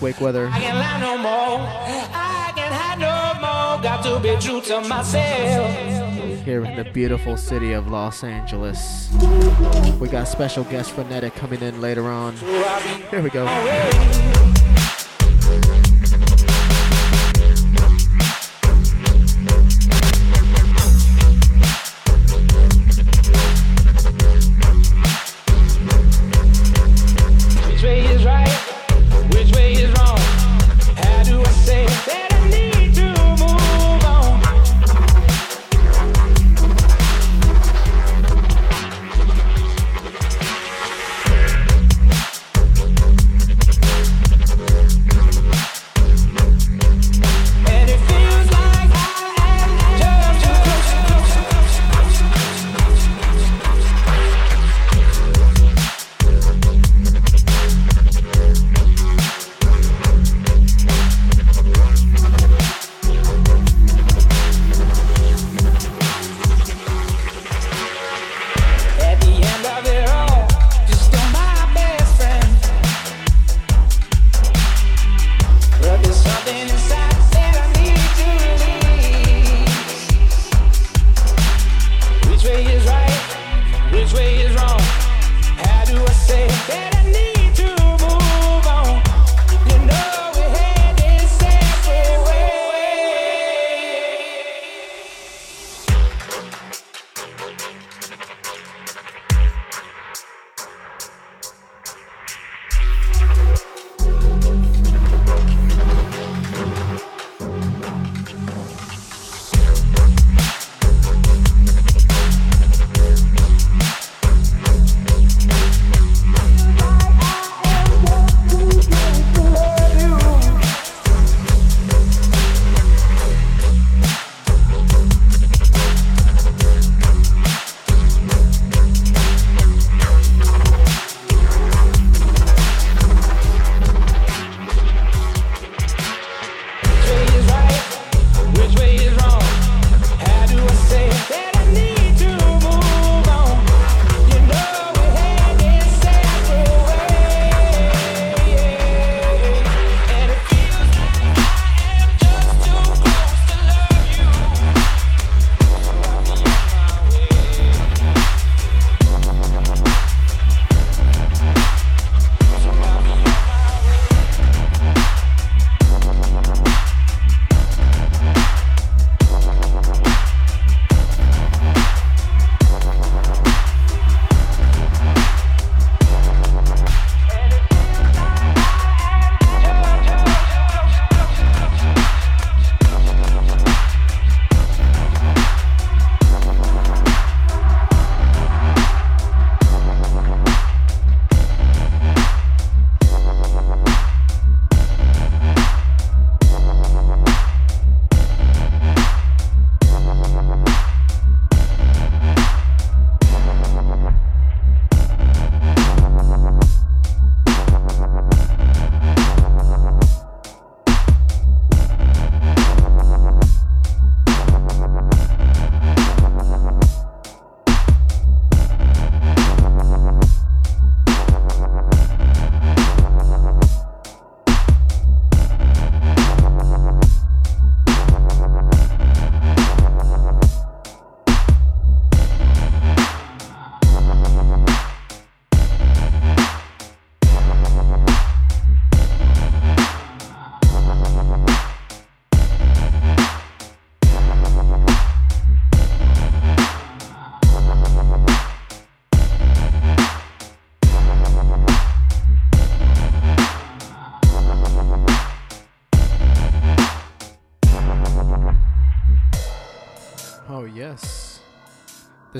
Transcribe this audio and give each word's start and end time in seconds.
Earthquake 0.00 0.20
Weather. 0.22 0.48
I 0.50 0.58
can't 0.58 0.78
lie 0.78 0.98
no 0.98 1.18
more. 1.18 1.60
I 1.60 2.52
can't 2.56 2.72
hide 2.72 2.98
no 2.98 3.34
more. 3.38 3.82
Got 3.82 4.02
to 4.04 4.18
be 4.18 4.34
true 4.40 4.62
to 4.62 4.80
myself. 4.88 6.42
Here 6.42 6.64
in 6.64 6.74
the 6.74 6.90
beautiful 6.90 7.36
city 7.36 7.74
of 7.74 7.88
Los 7.88 8.24
Angeles. 8.24 9.10
We 10.00 10.08
got 10.08 10.26
special 10.26 10.64
guest 10.64 10.92
Frenetic 10.92 11.34
coming 11.34 11.60
in 11.60 11.82
later 11.82 12.06
on. 12.08 12.34
Here 13.10 13.20
we 13.20 13.28
go. 13.28 14.49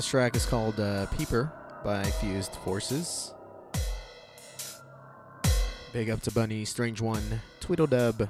This 0.01 0.09
track 0.09 0.35
is 0.35 0.47
called 0.47 0.79
uh, 0.79 1.05
Peeper 1.15 1.53
by 1.85 2.03
Fused 2.03 2.55
Forces. 2.55 3.35
Big 5.93 6.09
up 6.09 6.21
to 6.21 6.31
Bunny, 6.31 6.65
Strange 6.65 6.99
One, 6.99 7.21
Tweedledub, 7.59 8.27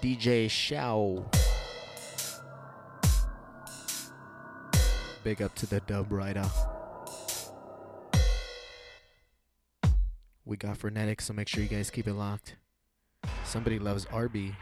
DJ 0.00 0.48
Shao. 0.48 1.26
Big 5.22 5.42
up 5.42 5.54
to 5.56 5.66
the 5.66 5.80
dub 5.80 6.10
writer. 6.10 6.48
We 10.46 10.56
got 10.56 10.78
Frenetic, 10.78 11.20
so 11.20 11.34
make 11.34 11.48
sure 11.48 11.62
you 11.62 11.68
guys 11.68 11.90
keep 11.90 12.06
it 12.06 12.14
locked. 12.14 12.56
Somebody 13.44 13.78
loves 13.78 14.06
RB. 14.06 14.54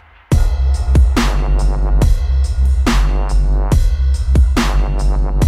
Thank 5.09 5.48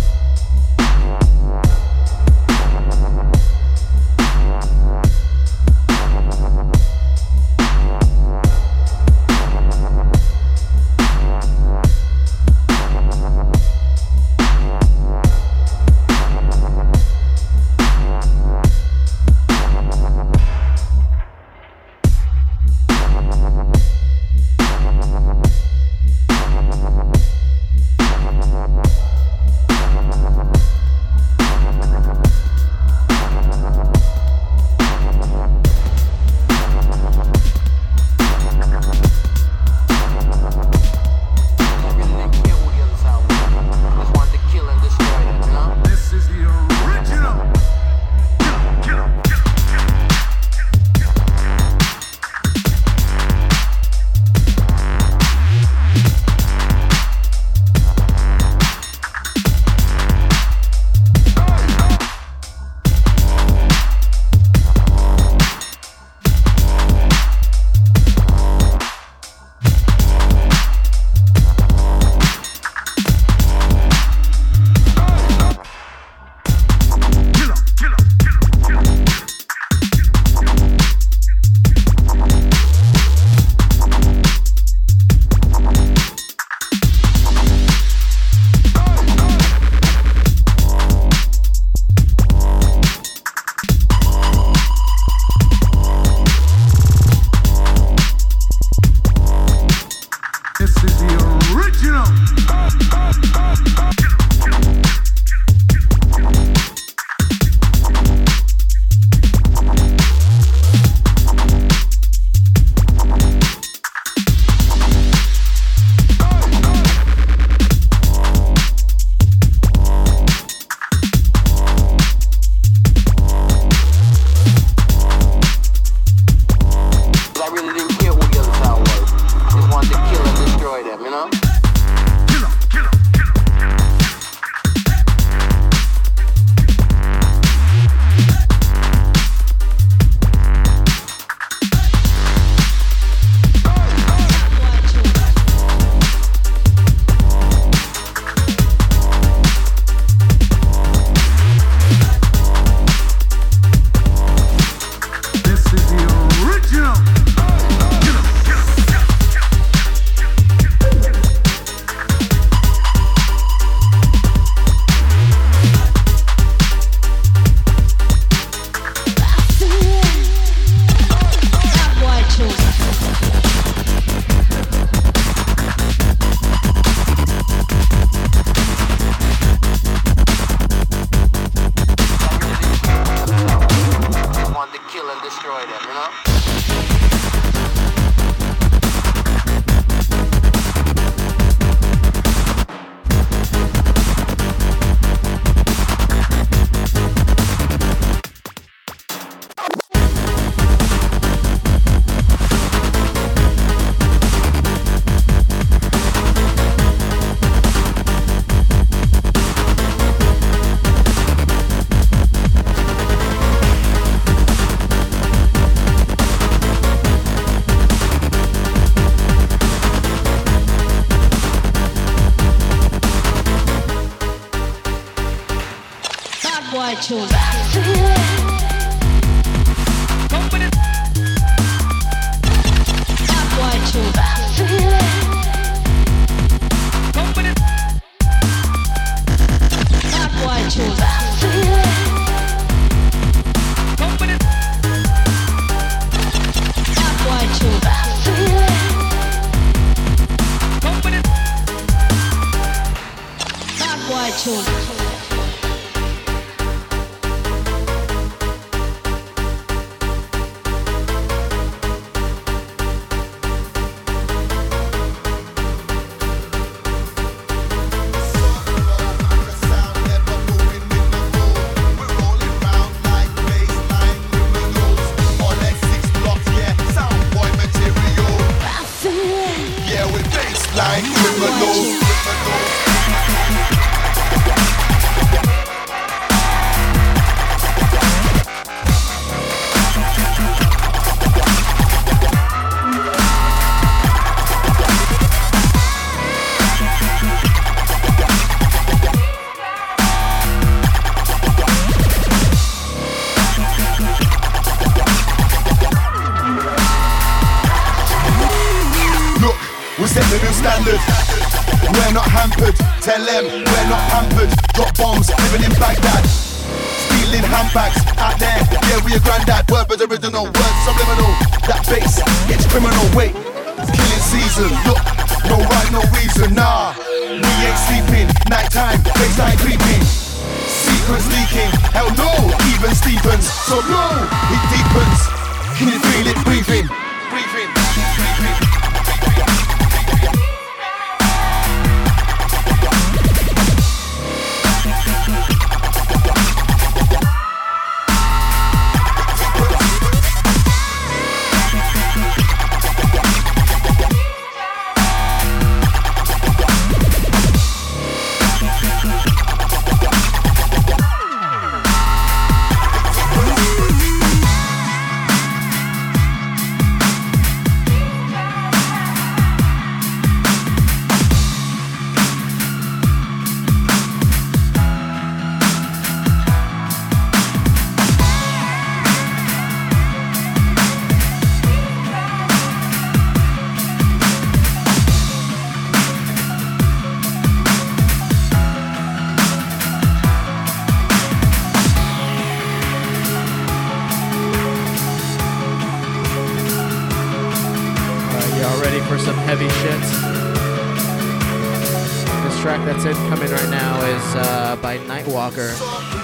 track 402.61 402.85
that's 402.85 403.07
incoming 403.07 403.51
right 403.51 403.71
now 403.71 403.99
is 404.05 404.35
uh, 404.37 404.77
by 404.83 404.99
Nightwalker. 404.99 405.71
Sound 405.73 406.21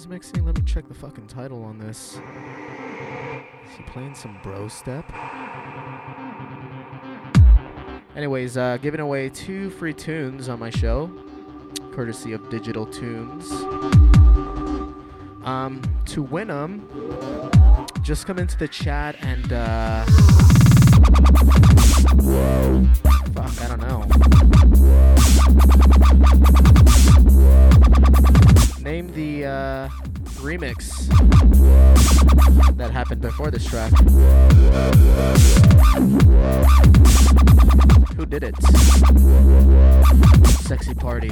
Javis 0.00 0.08
mixing? 0.08 0.46
Let 0.46 0.56
me 0.56 0.62
check 0.64 0.88
the 0.88 0.94
fucking 0.94 1.26
title 1.26 1.62
on 1.62 1.78
this. 1.78 2.14
Is 2.14 3.76
he 3.76 3.82
playing 3.84 4.14
some 4.14 4.38
bro 4.42 4.66
step? 4.68 5.04
Anyways, 8.16 8.56
uh, 8.56 8.78
giving 8.80 9.00
away 9.00 9.28
two 9.28 9.68
free 9.70 9.92
tunes 9.92 10.48
on 10.48 10.58
my 10.58 10.70
show, 10.70 11.10
courtesy 11.92 12.32
of 12.32 12.48
Digital 12.50 12.86
Tunes. 12.86 13.50
Um, 15.44 15.82
to 16.06 16.22
win 16.22 16.48
them, 16.48 16.88
just 18.02 18.26
come 18.26 18.38
into 18.38 18.56
the 18.56 18.68
chat 18.68 19.16
and 19.22 19.52
uh, 19.52 20.04
fuck, 23.34 23.60
I 23.62 23.68
don't 23.68 23.80
know. 23.80 24.06
Name 28.82 29.12
the 29.12 29.44
uh, 29.44 29.69
remix 30.40 31.06
that 32.76 32.90
happened 32.90 33.20
before 33.20 33.50
this 33.50 33.64
track. 33.64 33.92
Who 38.16 38.26
did 38.26 38.42
it? 38.42 38.56
Sexy 40.62 40.94
Party. 40.94 41.30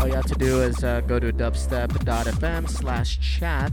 All 0.00 0.06
you 0.06 0.14
have 0.14 0.26
to 0.26 0.36
do 0.38 0.62
is 0.62 0.82
uh, 0.84 1.00
go 1.02 1.18
to 1.18 1.32
dubstep.fm 1.32 2.68
slash 2.70 3.18
chat. 3.20 3.72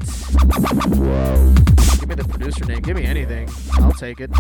Give 2.00 2.10
me 2.10 2.16
the 2.16 2.26
producer 2.28 2.66
name. 2.66 2.82
Give 2.82 2.96
me 2.96 3.06
anything. 3.06 3.50
I'll 3.80 3.92
take 3.94 4.20
it. 4.20 4.32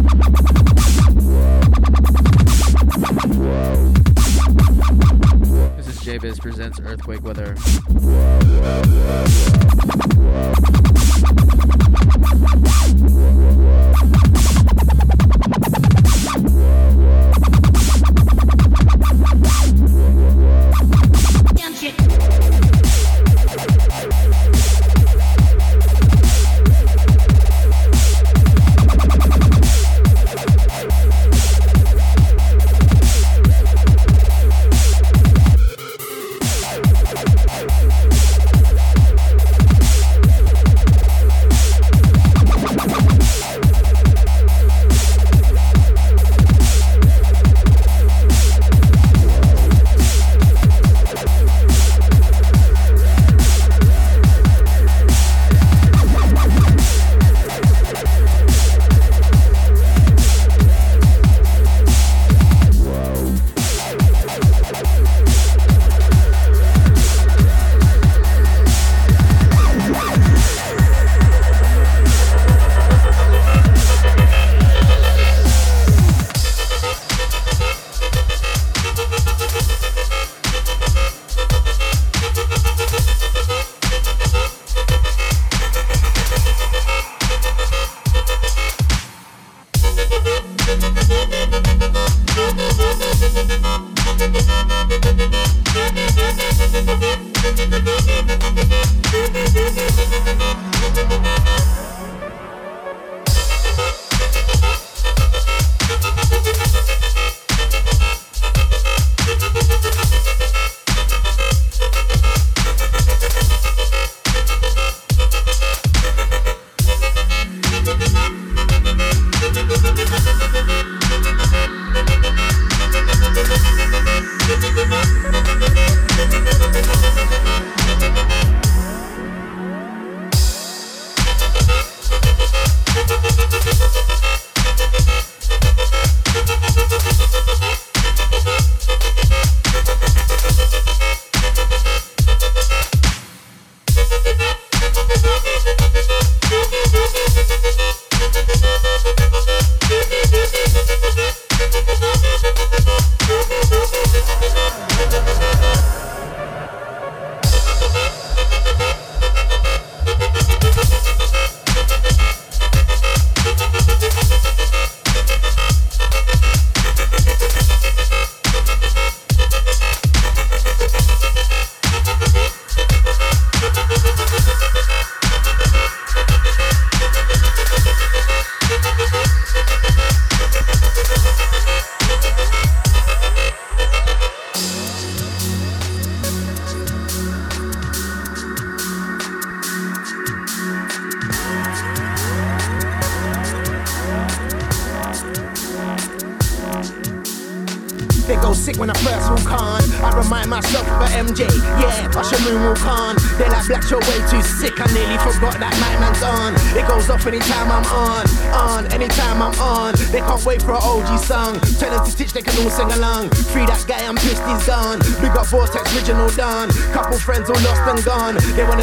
JBiz 6.06 6.39
presents 6.39 6.80
Earthquake 6.82 7.24
Weather. 7.24 7.56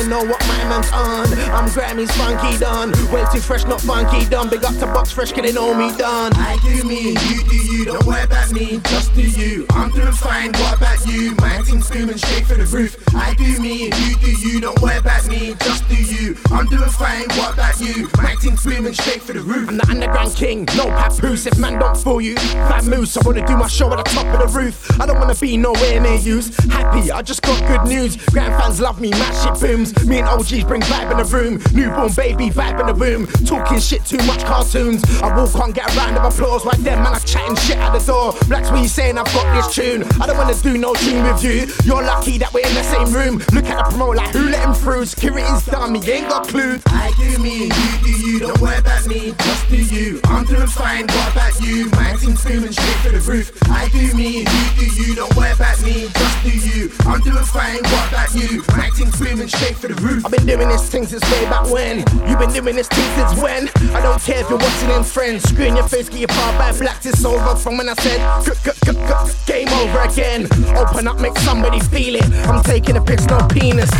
Know 0.08 0.24
what 0.24 0.40
my 0.46 0.64
man's 0.64 0.90
on. 0.92 1.26
I'm 1.50 1.70
Grammy's 1.70 2.10
funky 2.12 2.58
done. 2.58 2.90
Way 3.12 3.24
too 3.32 3.40
fresh, 3.40 3.64
not 3.64 3.80
funky 3.80 4.24
done. 4.28 4.48
Big 4.48 4.64
up 4.64 4.74
to 4.78 4.86
Box 4.86 5.10
Fresh, 5.12 5.32
can 5.32 5.44
they 5.44 5.52
know 5.52 5.74
me 5.74 5.96
done? 5.96 6.32
I 6.36 6.58
do 6.62 6.84
me, 6.84 7.10
you 7.10 7.44
do 7.48 7.56
you. 7.56 7.84
Don't 7.84 8.04
worry 8.04 8.22
about 8.22 8.52
me, 8.52 8.80
just 8.84 9.14
do 9.14 9.22
you. 9.22 9.66
I'm 9.70 9.90
doing 9.90 10.12
fine, 10.12 10.52
what 10.52 10.76
about 10.76 11.06
you? 11.06 11.34
My 11.36 11.62
team's 11.64 11.86
screaming 11.86 12.18
straight 12.18 12.46
for 12.46 12.54
the 12.54 12.66
roof. 12.66 12.96
I 13.14 13.34
do 13.34 13.60
me, 13.60 13.84
you 13.84 14.16
do 14.16 14.30
you. 14.30 14.60
Don't 14.60 14.80
worry 14.80 14.98
about 14.98 15.26
me, 15.28 15.54
just 15.60 15.88
do 15.88 15.96
you. 15.96 16.36
I'm 16.50 16.66
doing 16.66 16.90
fine, 16.90 17.28
what 17.36 17.54
about 17.54 17.80
you? 17.80 18.08
My 18.16 18.34
team's 18.40 18.60
screaming 18.60 18.94
straight 18.94 19.22
for 19.22 19.32
the 19.32 19.40
roof. 19.40 19.68
I'm 19.68 19.76
the 19.76 19.86
underground 19.88 20.34
king, 20.34 20.66
no 20.76 20.86
papoose. 20.86 21.46
If 21.46 21.58
man 21.58 21.78
don't 21.78 21.96
fool 21.96 22.20
you, 22.20 22.34
bad 22.34 22.84
moose. 22.84 23.16
I 23.16 23.20
wanna 23.24 23.46
do 23.46 23.56
my 23.56 23.68
show 23.68 23.90
at 23.92 24.04
the 24.04 24.10
top 24.10 24.26
of 24.26 24.52
the 24.52 24.58
roof. 24.58 24.81
I 25.00 25.06
don't 25.06 25.18
wanna 25.18 25.34
be 25.34 25.56
nowhere 25.56 26.00
near 26.00 26.16
use. 26.16 26.56
Happy, 26.70 27.10
I 27.10 27.22
just 27.22 27.42
got 27.42 27.58
good 27.66 27.88
news. 27.88 28.16
Grand 28.26 28.54
fans 28.60 28.80
love 28.80 29.00
me, 29.00 29.10
mad 29.10 29.34
shit 29.42 29.60
booms. 29.60 30.06
Me 30.06 30.18
and 30.18 30.28
OGs 30.28 30.64
bring 30.64 30.82
vibe 30.82 31.10
in 31.10 31.18
the 31.18 31.24
room. 31.24 31.62
Newborn 31.72 32.12
baby 32.12 32.50
vibe 32.50 32.80
in 32.80 32.86
the 32.86 32.94
room. 32.94 33.26
Talking 33.46 33.78
shit 33.80 34.04
too 34.04 34.22
much 34.26 34.44
cartoons. 34.44 35.02
I 35.22 35.36
walk 35.36 35.54
on, 35.56 35.72
get 35.72 35.92
a 35.92 35.96
round 35.96 36.16
of 36.16 36.32
applause. 36.32 36.64
Right 36.64 36.78
then, 36.78 37.02
man, 37.02 37.14
I'm 37.14 37.20
chatting 37.20 37.56
shit 37.56 37.76
at 37.76 37.96
the 37.96 38.04
door. 38.04 38.32
Blacks, 38.48 38.70
what 38.70 38.80
you 38.82 38.88
saying? 38.88 39.18
I've 39.18 39.32
got 39.32 39.54
this 39.54 39.74
tune. 39.74 40.04
I 40.20 40.26
don't 40.26 40.36
wanna 40.36 40.54
do 40.54 40.76
no 40.78 40.94
tune 40.94 41.22
with 41.24 41.42
you. 41.44 41.66
You're 41.84 42.02
lucky 42.02 42.38
that 42.38 42.52
we're 42.52 42.66
in 42.66 42.74
the 42.74 42.82
same 42.82 43.12
room. 43.12 43.38
Look 43.52 43.66
at 43.66 43.78
the 43.78 43.96
promo 43.96 44.14
like 44.14 44.30
who 44.30 44.48
let 44.48 44.64
him 44.64 44.74
through. 44.74 45.06
Security's 45.06 45.64
dumb, 45.66 45.94
he 45.94 46.10
ain't 46.10 46.28
got 46.28 46.48
clue. 46.48 46.80
I 46.86 47.11
do 47.22 47.38
me, 47.38 47.64
you 47.64 47.92
do 48.02 48.10
you. 48.10 48.38
Don't 48.40 48.58
worry 48.60 48.78
about 48.78 49.06
me, 49.06 49.32
just 49.38 49.68
do 49.68 49.76
you. 49.76 50.20
I'm 50.24 50.44
doing 50.44 50.66
fine, 50.66 51.06
what 51.06 51.32
about 51.32 51.60
you? 51.60 51.88
My 51.90 52.14
team 52.16 52.34
screaming 52.36 52.72
straight 52.72 52.98
for 53.02 53.10
the 53.10 53.20
roof. 53.20 53.50
I 53.70 53.88
do 53.88 54.14
me, 54.14 54.40
you 54.40 54.64
do 54.78 54.86
you. 55.02 55.14
Don't 55.14 55.34
worry 55.36 55.52
about 55.52 55.80
me, 55.82 56.08
just 56.08 56.42
do 56.42 56.50
you. 56.50 56.90
I'm 57.06 57.20
doing 57.22 57.44
fine, 57.44 57.82
what 57.84 58.08
about 58.08 58.34
you? 58.34 58.62
My 58.76 58.90
team 58.90 59.10
screaming 59.12 59.48
straight 59.48 59.76
for 59.76 59.88
the 59.88 59.94
roof. 60.02 60.24
I've 60.26 60.32
been 60.32 60.46
doing 60.46 60.68
this 60.68 60.88
thing 60.88 61.06
since 61.06 61.22
way 61.30 61.44
back 61.44 61.68
when. 61.70 61.98
You've 62.28 62.38
been 62.38 62.52
doing 62.52 62.76
this 62.76 62.88
thing 62.88 63.08
since 63.16 63.40
when? 63.40 63.68
I 63.94 64.00
don't 64.00 64.20
care 64.20 64.40
if 64.40 64.48
you're 64.50 64.58
watching 64.58 64.90
in 64.90 65.04
friends. 65.04 65.42
Screen 65.48 65.76
your 65.76 65.88
face, 65.88 66.08
get 66.08 66.18
your 66.20 66.28
power 66.28 66.58
by 66.58 66.78
black. 66.78 67.04
It's 67.04 67.24
over 67.24 67.54
from 67.56 67.76
when 67.78 67.88
I 67.88 67.94
said 67.94 68.18
"G- 68.44 68.52
g- 68.64 68.78
g- 68.84 68.92
g- 68.92 69.32
game 69.46 69.68
over 69.68 70.00
again. 70.00 70.48
Open 70.76 71.06
up, 71.08 71.20
make 71.20 71.36
somebody 71.38 71.80
feel 71.80 72.16
it. 72.16 72.24
I'm 72.48 72.62
taking 72.62 72.96
a 72.96 73.02
piss, 73.02 73.26
no 73.26 73.38
penis. 73.48 73.90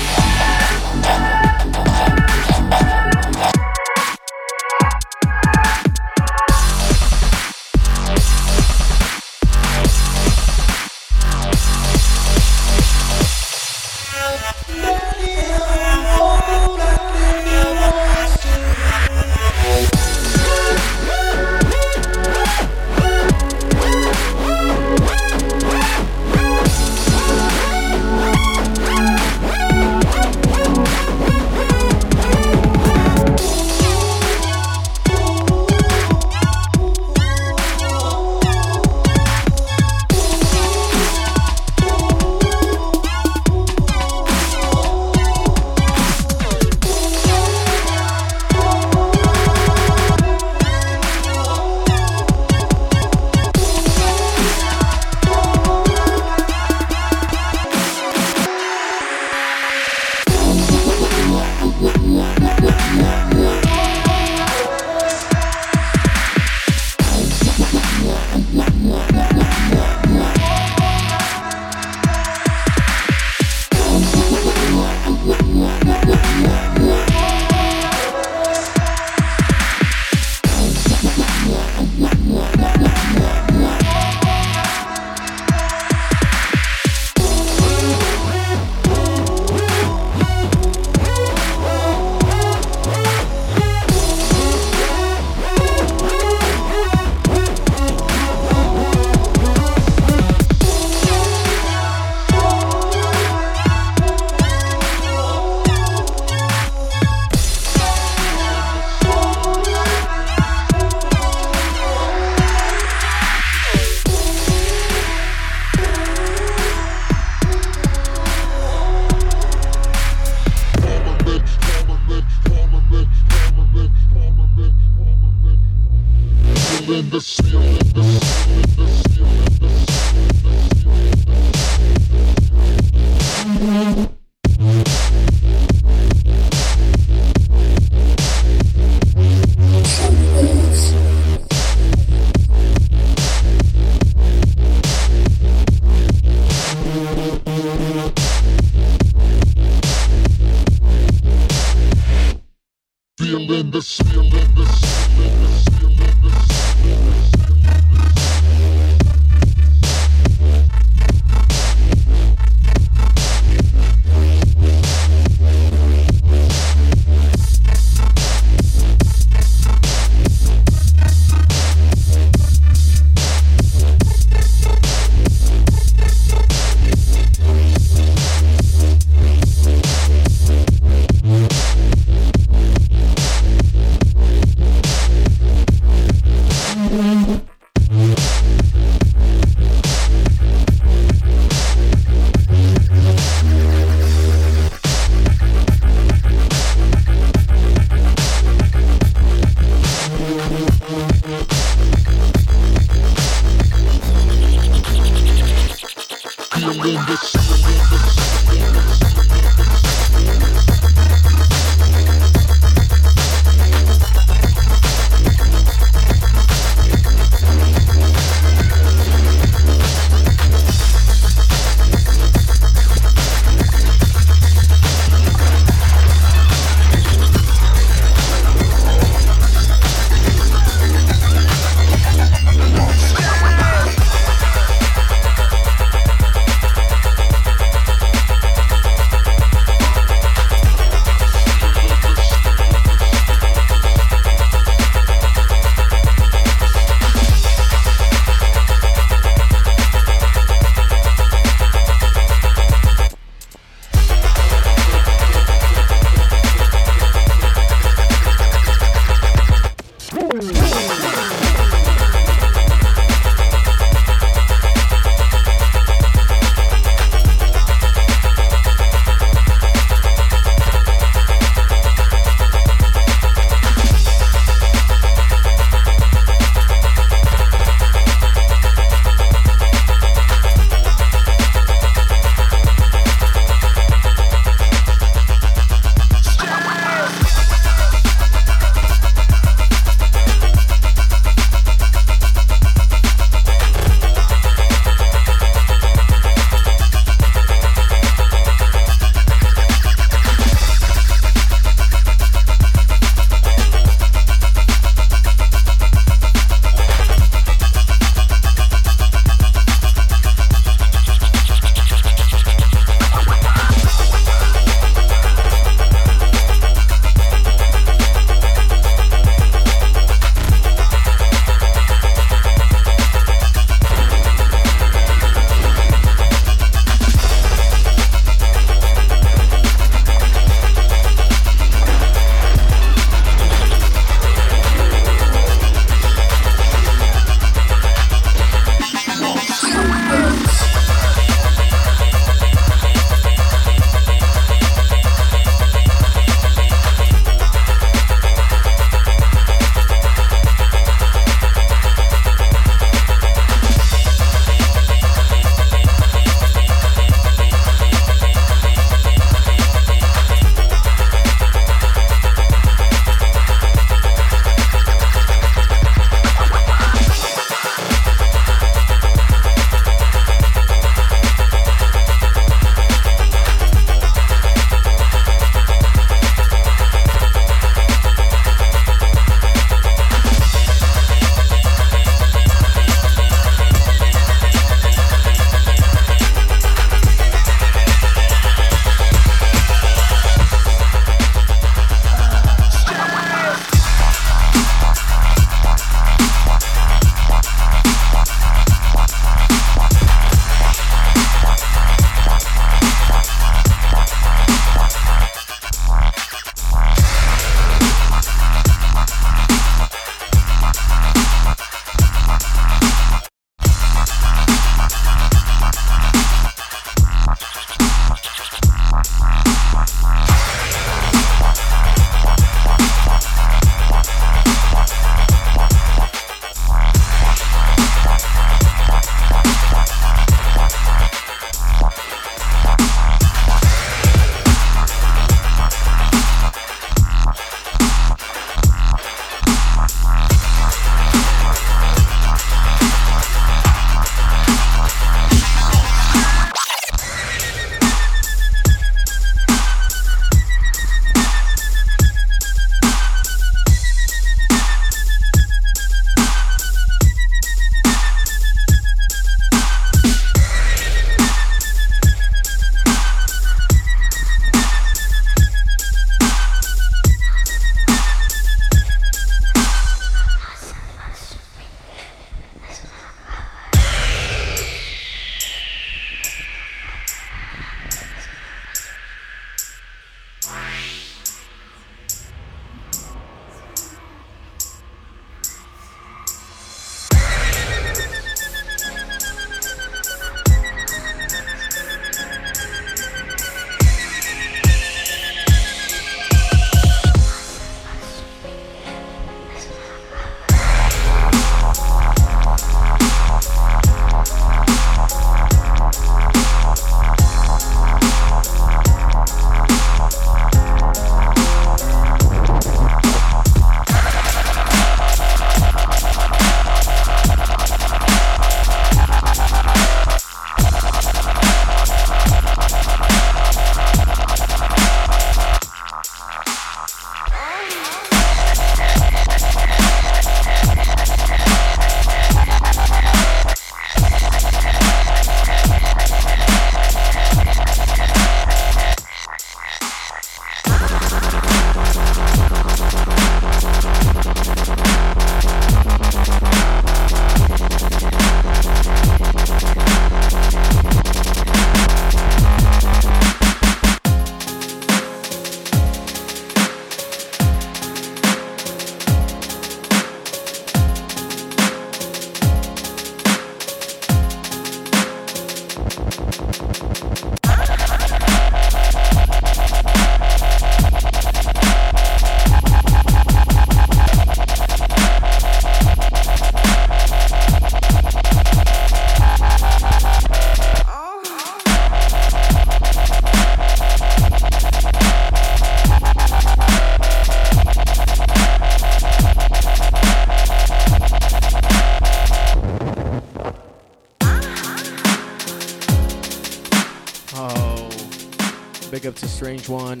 Strange 599.66 599.82
One. 599.82 600.00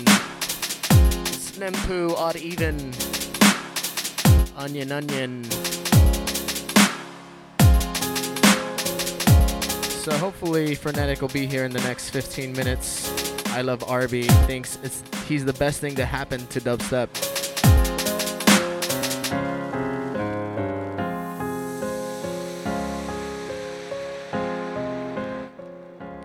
Snempu, 1.26 2.14
Odd 2.16 2.36
Even. 2.36 2.92
Onion 4.56 4.92
Onion. 4.92 5.44
So 10.04 10.16
hopefully 10.18 10.74
Frenetic 10.76 11.20
will 11.20 11.28
be 11.28 11.46
here 11.46 11.64
in 11.64 11.72
the 11.72 11.80
next 11.80 12.10
15 12.10 12.52
minutes. 12.52 13.46
I 13.48 13.62
love 13.62 13.82
Arby. 13.88 14.24
Thinks 14.46 14.78
it's 14.84 15.02
he's 15.26 15.44
the 15.44 15.52
best 15.54 15.80
thing 15.80 15.96
to 15.96 16.04
happen 16.04 16.46
to 16.48 16.60
dubstep. 16.60 17.08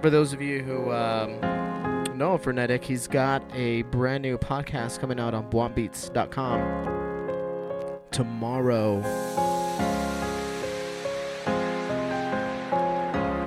For 0.01 0.09
those 0.09 0.33
of 0.33 0.41
you 0.41 0.63
who 0.63 0.91
um, 0.91 1.50
know 2.31 2.37
Frenetic, 2.37 2.83
he's 2.83 3.07
got 3.07 3.43
a 3.53 3.81
brand 3.83 4.21
new 4.21 4.37
podcast 4.37 4.99
coming 4.99 5.19
out 5.19 5.33
on 5.33 5.49
BluntBeats.com 5.51 6.87
tomorrow. 8.11 9.01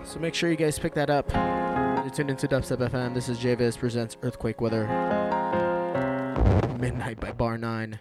So 0.04 0.20
make 0.20 0.34
sure 0.34 0.50
you 0.50 0.56
guys 0.56 0.78
pick 0.78 0.92
that 0.94 1.08
up. 1.08 1.32
You're 2.04 2.12
tuned 2.14 2.28
into 2.30 2.46
Dubstep 2.46 2.86
FM. 2.90 3.14
This 3.14 3.30
is 3.30 3.38
JVIZ 3.38 3.78
presents 3.78 4.18
Earthquake 4.22 4.60
Weather. 4.60 4.86
Midnight 6.78 7.18
by 7.20 7.32
Bar 7.32 7.56
9. 7.56 7.98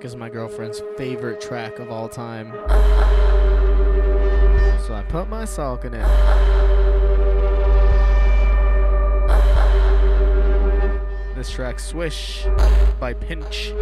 Track 0.00 0.06
is 0.06 0.16
my 0.16 0.30
girlfriend's 0.30 0.80
favorite 0.96 1.42
track 1.42 1.78
of 1.78 1.90
all 1.90 2.08
time. 2.08 2.52
So 4.86 4.94
I 4.94 5.04
put 5.10 5.28
my 5.28 5.44
sock 5.44 5.84
in 5.84 5.92
it. 5.92 6.06
This 11.34 11.50
track, 11.50 11.78
Swish 11.78 12.46
by 12.98 13.12
Pinch. 13.12 13.74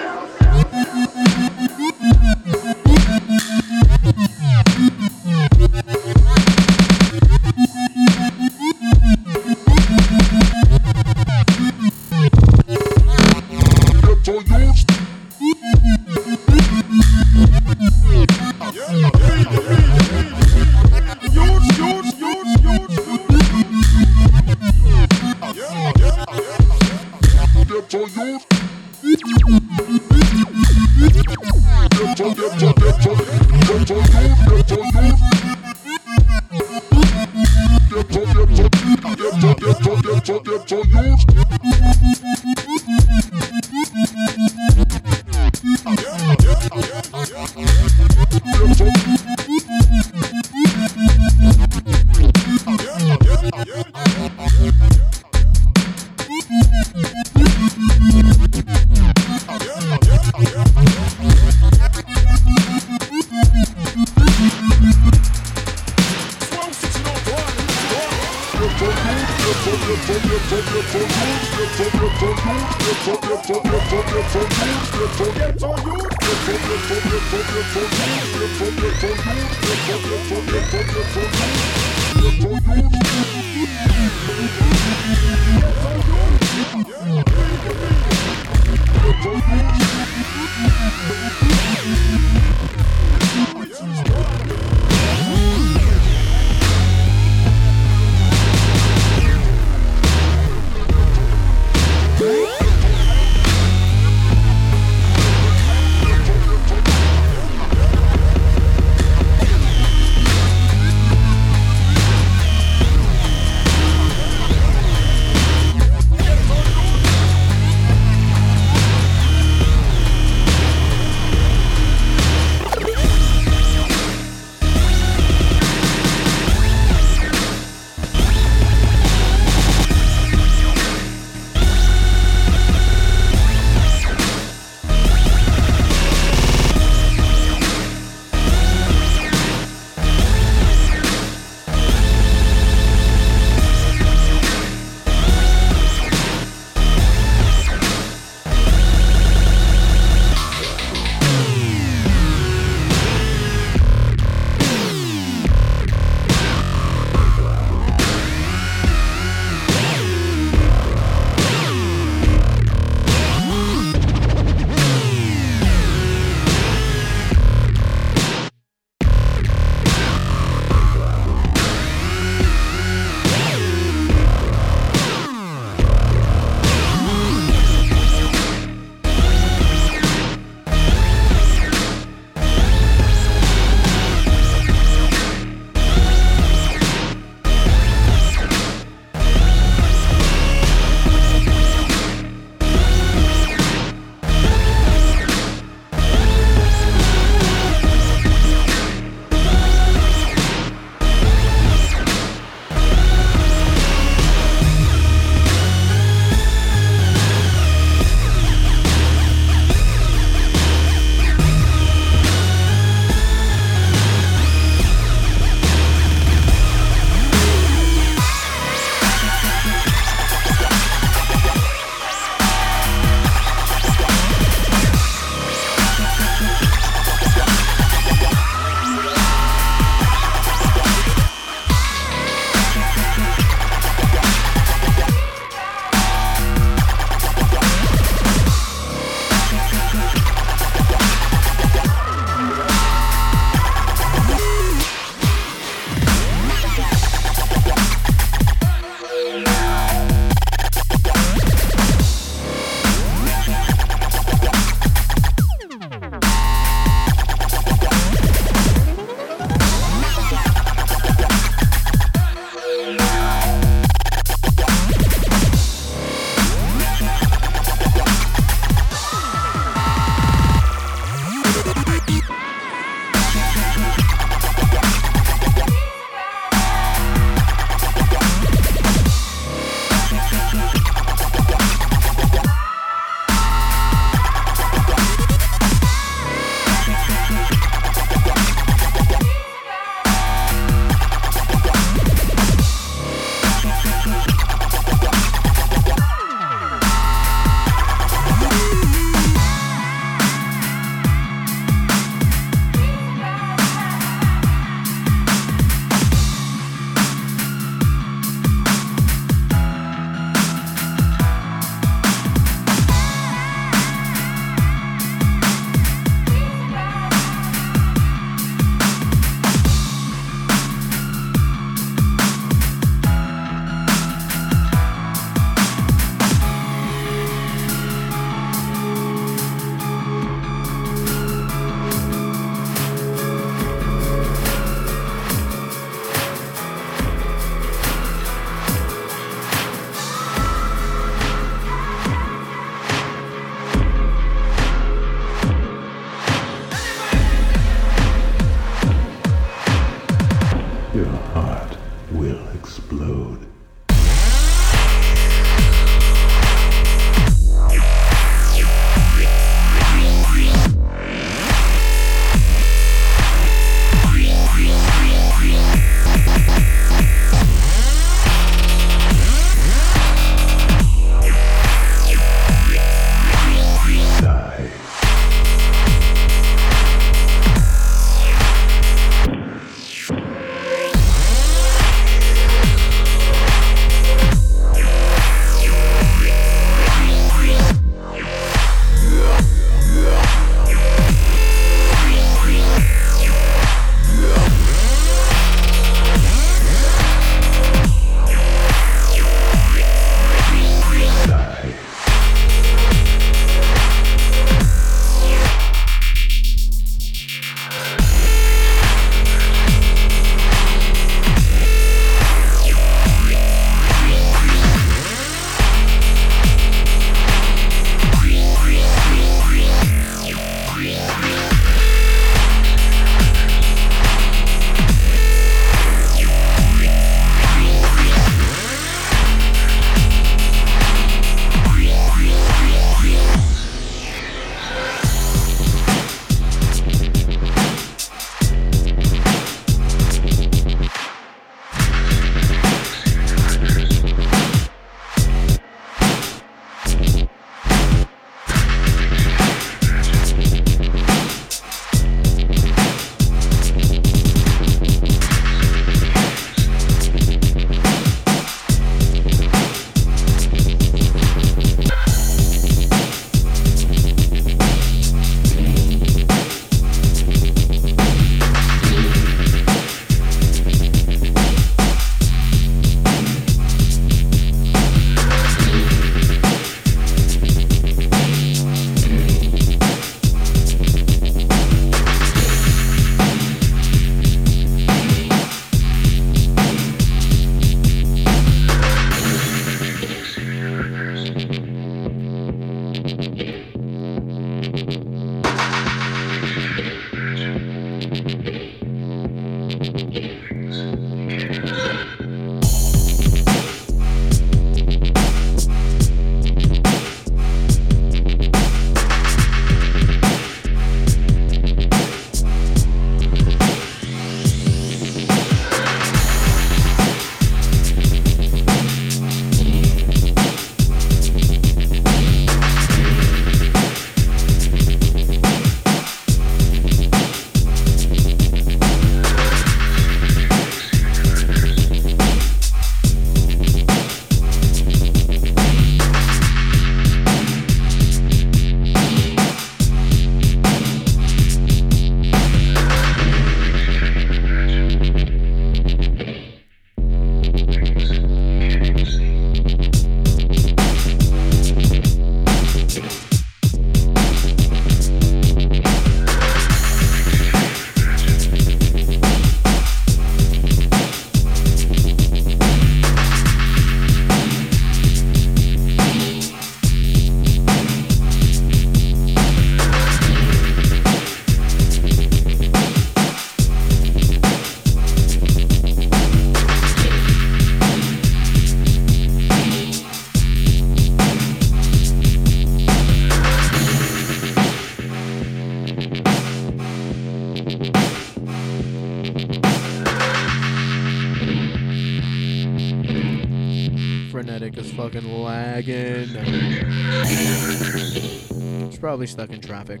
Probably 599.10 599.26
stuck 599.26 599.50
in 599.50 599.60
traffic. 599.60 600.00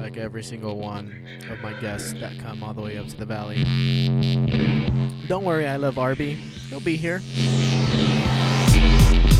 Like 0.00 0.16
every 0.16 0.44
single 0.44 0.78
one 0.78 1.26
of 1.50 1.60
my 1.60 1.72
guests 1.80 2.12
that 2.20 2.38
come 2.38 2.62
all 2.62 2.72
the 2.74 2.80
way 2.80 2.96
up 2.96 3.08
to 3.08 3.16
the 3.16 3.26
valley. 3.26 3.64
Don't 5.26 5.42
worry, 5.42 5.66
I 5.66 5.74
love 5.78 5.98
Arby. 5.98 6.34
He'll 6.70 6.78
be 6.78 6.94
here. 6.94 7.18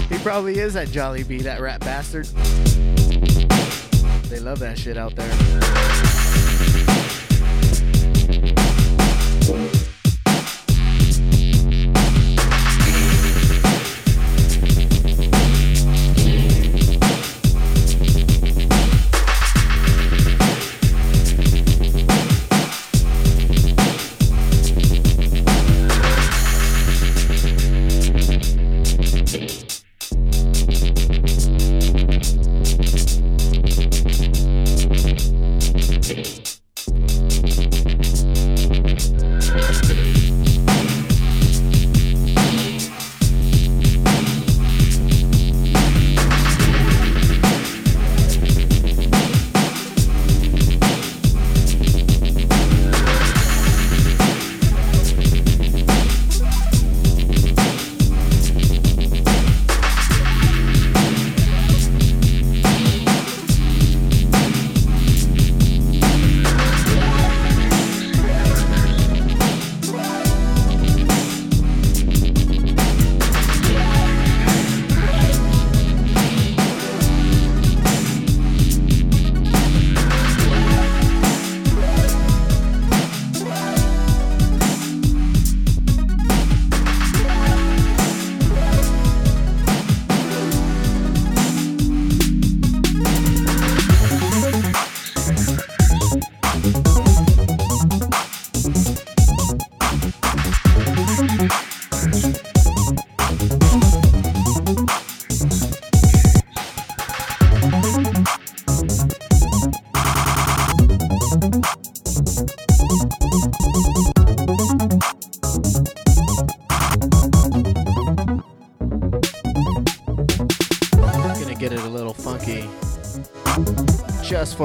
He 0.09 0.19
probably 0.25 0.59
is 0.59 0.75
at 0.75 0.89
Jollibee, 0.89 1.43
that 1.43 1.61
rat 1.61 1.79
bastard. 1.83 2.27
They 4.29 4.41
love 4.41 4.59
that 4.59 4.77
shit 4.77 4.97
out 4.97 5.12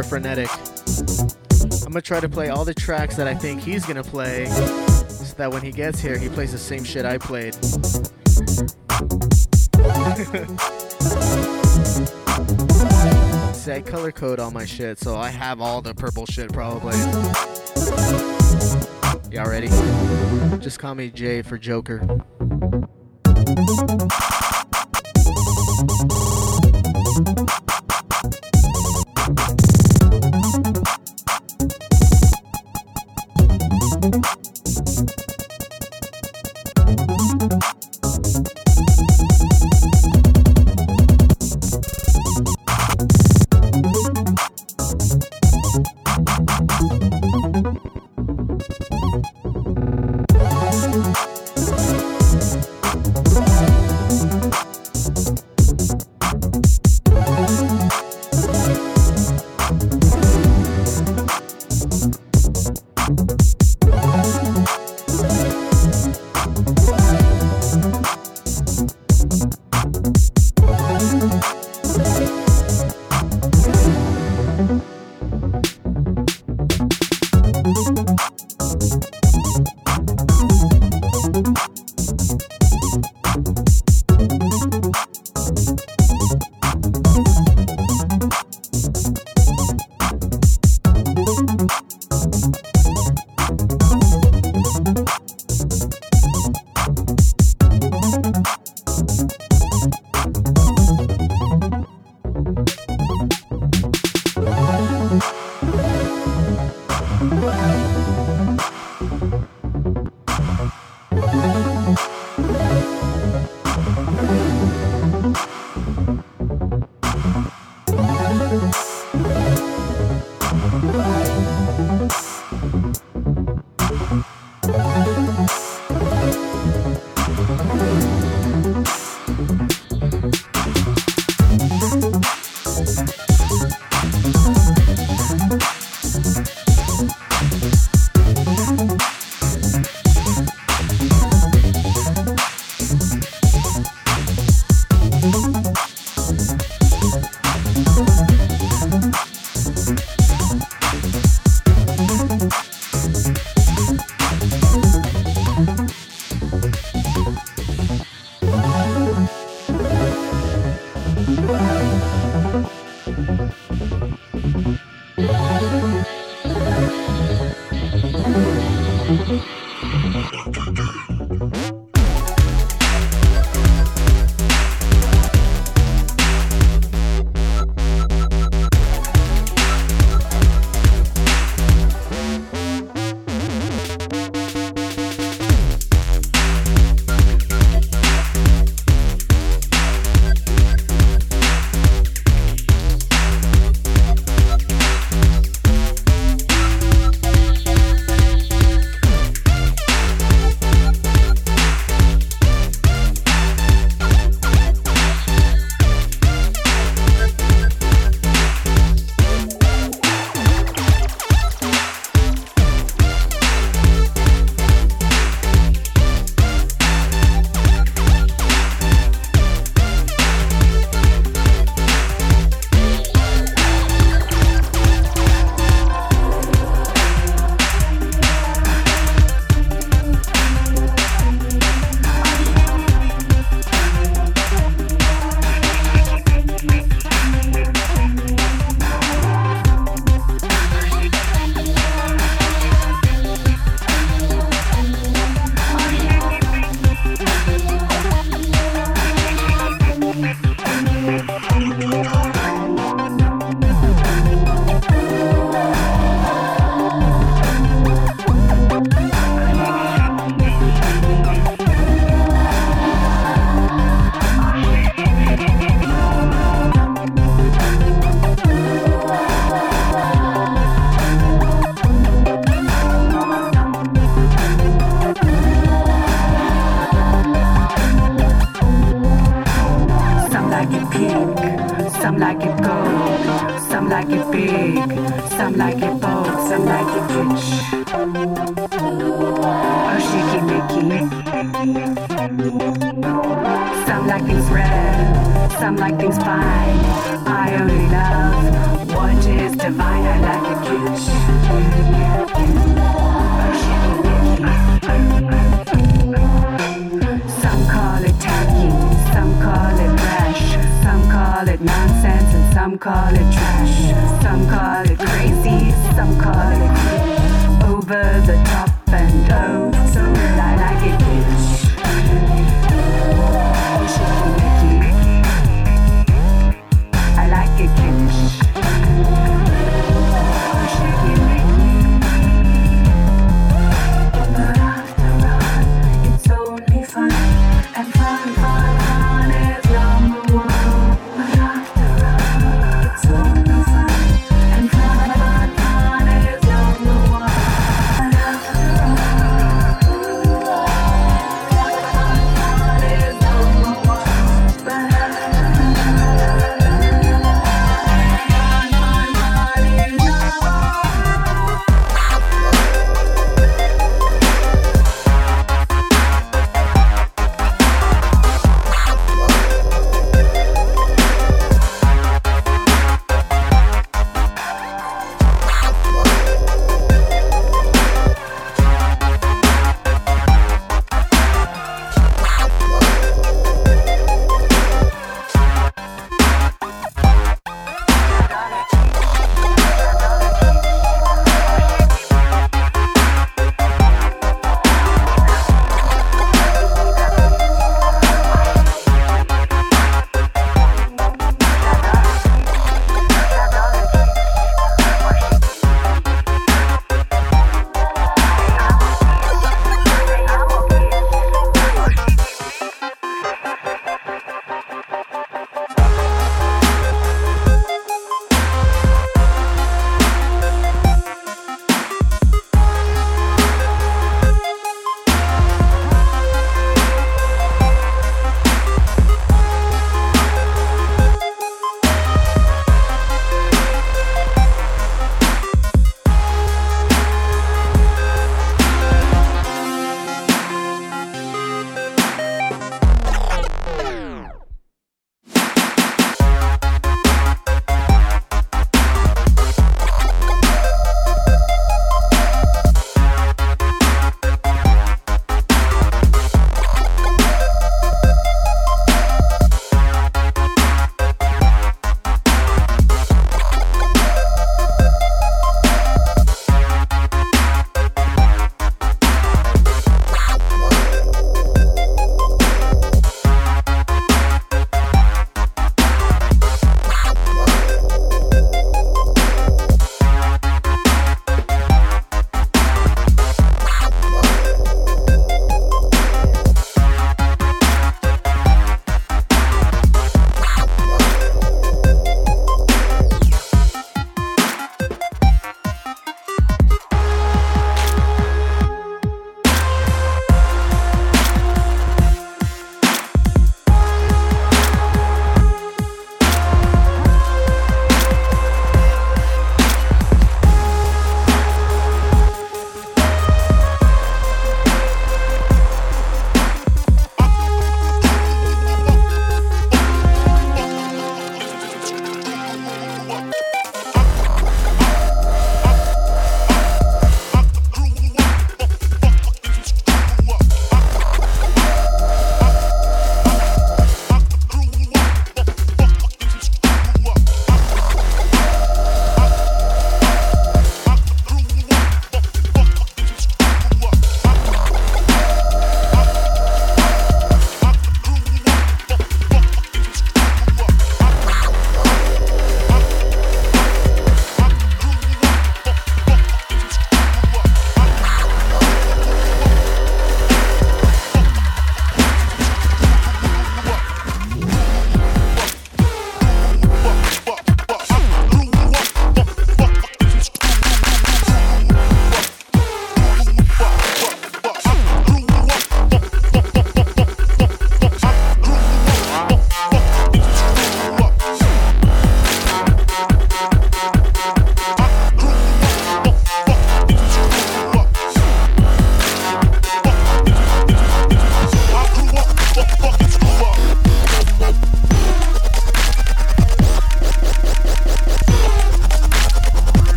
Frenetic. 0.00 0.48
I'm 1.84 1.92
gonna 1.92 2.00
try 2.00 2.20
to 2.20 2.28
play 2.28 2.48
all 2.48 2.64
the 2.64 2.72
tracks 2.72 3.16
that 3.16 3.28
I 3.28 3.34
think 3.34 3.60
he's 3.60 3.84
gonna 3.84 4.02
play 4.02 4.46
so 4.46 5.34
that 5.36 5.50
when 5.52 5.60
he 5.60 5.70
gets 5.70 6.00
here, 6.00 6.16
he 6.16 6.28
plays 6.28 6.52
the 6.52 6.58
same 6.58 6.82
shit 6.82 7.04
I 7.04 7.18
played. 7.18 7.54
See, 13.54 13.72
I 13.72 13.82
color 13.82 14.12
code 14.12 14.40
all 14.40 14.50
my 14.50 14.64
shit, 14.64 14.98
so 14.98 15.16
I 15.16 15.28
have 15.28 15.60
all 15.60 15.82
the 15.82 15.94
purple 15.94 16.24
shit 16.26 16.52
probably. 16.52 16.96
Y'all 19.30 19.50
ready? 19.50 19.68
Just 20.58 20.78
call 20.78 20.94
me 20.94 21.10
Jay 21.10 21.42
for 21.42 21.58
Joker. 21.58 22.00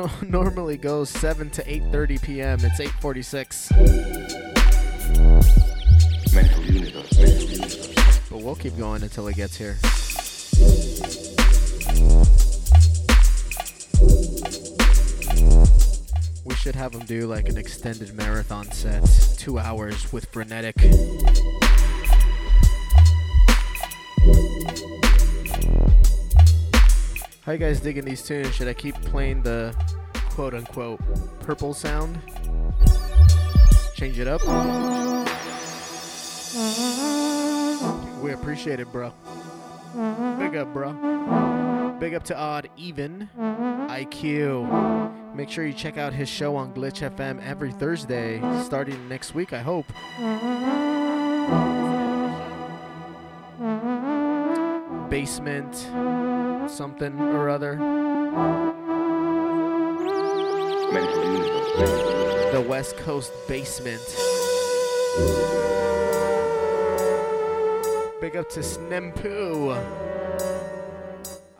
No- 0.00 0.10
normally 0.28 0.76
goes 0.76 1.10
7 1.10 1.50
to 1.50 1.62
8:30 1.64 2.22
p.m. 2.22 2.58
It's 2.62 2.80
8:46, 2.80 3.70
mental 6.34 6.64
universe. 6.64 7.18
Mental 7.18 7.42
universe. 7.48 8.20
but 8.30 8.40
we'll 8.40 8.56
keep 8.56 8.76
going 8.78 9.02
until 9.02 9.28
it 9.28 9.36
gets 9.36 9.56
here. 9.56 9.76
We 16.44 16.54
should 16.54 16.74
have 16.74 16.94
him 16.94 17.04
do 17.06 17.26
like 17.26 17.48
an 17.48 17.58
extended 17.58 18.14
marathon 18.14 18.70
set, 18.72 19.04
two 19.38 19.58
hours 19.58 20.12
with 20.12 20.26
frenetic. 20.26 20.76
How 27.50 27.54
you 27.54 27.58
guys 27.58 27.80
digging 27.80 28.04
these 28.04 28.22
tunes? 28.22 28.54
Should 28.54 28.68
I 28.68 28.74
keep 28.74 28.94
playing 29.06 29.42
the 29.42 29.74
quote 30.30 30.54
unquote 30.54 31.00
purple 31.40 31.74
sound? 31.74 32.18
Change 33.94 34.18
it 34.18 34.26
up? 34.26 34.40
We 38.22 38.32
appreciate 38.32 38.80
it, 38.80 38.90
bro. 38.90 39.12
Big 40.38 40.56
up, 40.56 40.72
bro. 40.72 41.96
Big 42.00 42.14
up 42.14 42.24
to 42.24 42.36
Odd 42.36 42.70
Even 42.76 43.28
IQ. 43.38 45.34
Make 45.34 45.50
sure 45.50 45.66
you 45.66 45.72
check 45.72 45.98
out 45.98 46.12
his 46.12 46.28
show 46.28 46.56
on 46.56 46.72
Glitch 46.72 47.08
FM 47.08 47.44
every 47.44 47.72
Thursday, 47.72 48.40
starting 48.62 49.08
next 49.08 49.34
week, 49.34 49.52
I 49.52 49.60
hope. 49.60 49.86
Basement, 55.10 55.74
something 56.70 57.20
or 57.20 57.48
other. 57.48 57.76
The 60.90 62.66
West 62.68 62.96
Coast 62.96 63.32
Basement. 63.46 64.00
Big 68.20 68.36
up 68.36 68.48
to 68.50 68.58
Snempoo. 68.58 69.70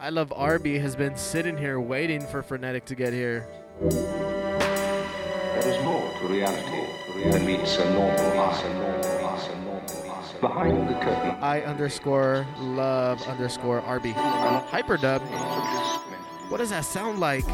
I 0.01 0.11
love 0.11 0.33
Arby 0.35 0.81
has 0.81 0.97
been 0.97 1.17
sitting 1.17 1.57
here 1.57 1.79
waiting 1.79 2.27
for 2.27 2.43
Frenetic 2.43 2.85
to 2.87 2.97
get 2.97 3.13
here. 3.13 3.47
There 3.81 3.99
is 5.65 5.85
more 5.85 6.11
to 6.19 6.27
reality 6.27 7.31
than 7.31 7.47
meets 7.47 7.77
a 7.77 7.85
normal 7.93 8.41
eye. 8.41 8.57
Behind 10.41 10.89
the 10.89 10.95
curtain. 10.95 11.37
I 11.41 11.61
underscore 11.63 12.49
love 12.59 13.23
underscore 13.29 13.81
Arby. 13.83 14.13
Hyperdub. 14.13 15.21
What 16.51 16.59
does 16.59 16.71
that 16.71 16.85
sound 16.85 17.21
like? 17.21 17.45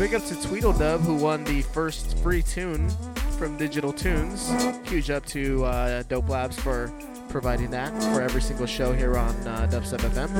Big 0.00 0.14
up 0.14 0.24
to 0.24 0.34
Tweedledub 0.34 1.02
who 1.02 1.14
won 1.14 1.44
the 1.44 1.60
first 1.60 2.16
free 2.20 2.42
tune 2.42 2.88
from 3.36 3.58
Digital 3.58 3.92
Tunes. 3.92 4.50
Huge 4.88 5.10
up 5.10 5.26
to 5.26 5.62
uh, 5.66 6.02
Dope 6.04 6.30
Labs 6.30 6.58
for 6.58 6.90
providing 7.28 7.70
that 7.72 7.92
for 8.04 8.22
every 8.22 8.40
single 8.40 8.64
show 8.64 8.94
here 8.94 9.18
on 9.18 9.36
uh, 9.46 9.68
Dubstep 9.70 9.98
FM. 9.98 10.30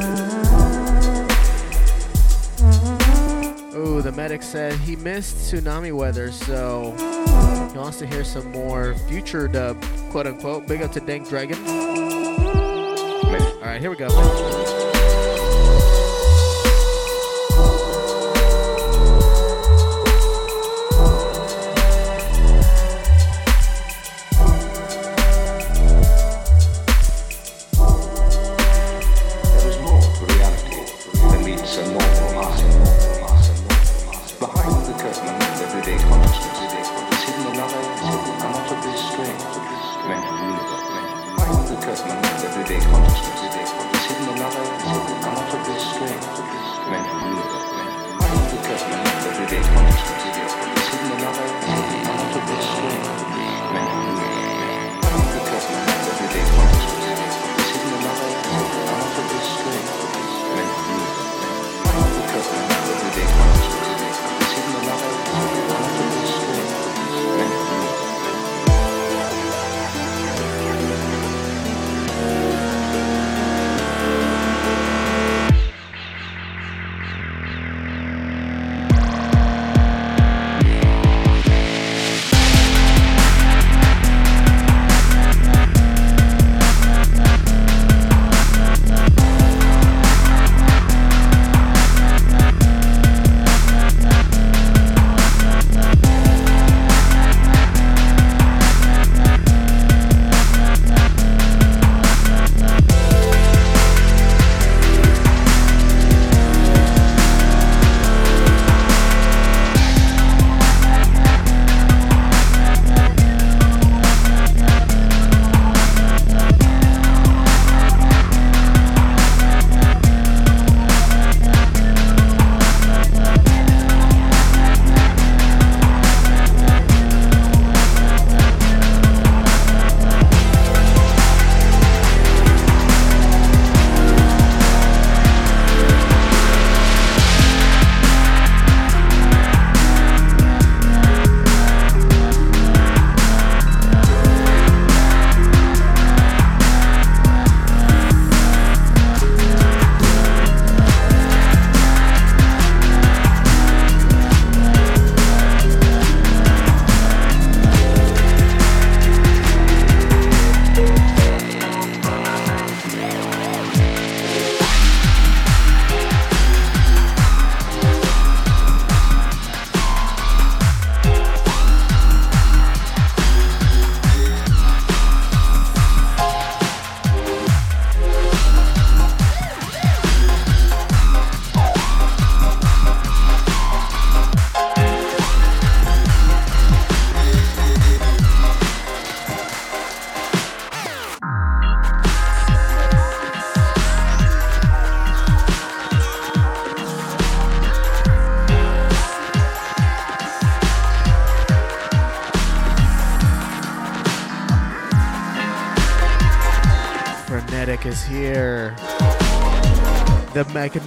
Oh, 3.75 4.01
the 4.01 4.13
medic 4.13 4.43
said 4.43 4.73
he 4.81 4.97
missed 4.97 5.53
tsunami 5.53 5.93
weather, 5.93 6.33
so 6.33 6.95
he 7.71 7.77
wants 7.77 7.99
to 7.99 8.07
hear 8.07 8.25
some 8.25 8.51
more 8.53 8.95
future 9.11 9.47
dub, 9.47 9.79
quote 10.11 10.27
unquote. 10.27 10.67
Big 10.69 10.81
up 10.81 10.91
to 10.93 11.01
Dank 11.01 11.29
Dragon. 11.29 11.63
All 11.67 13.61
right, 13.61 13.79
here 13.79 13.91
we 13.91 13.97
go. 13.97 14.80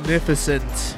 Magnificent. 0.04 0.98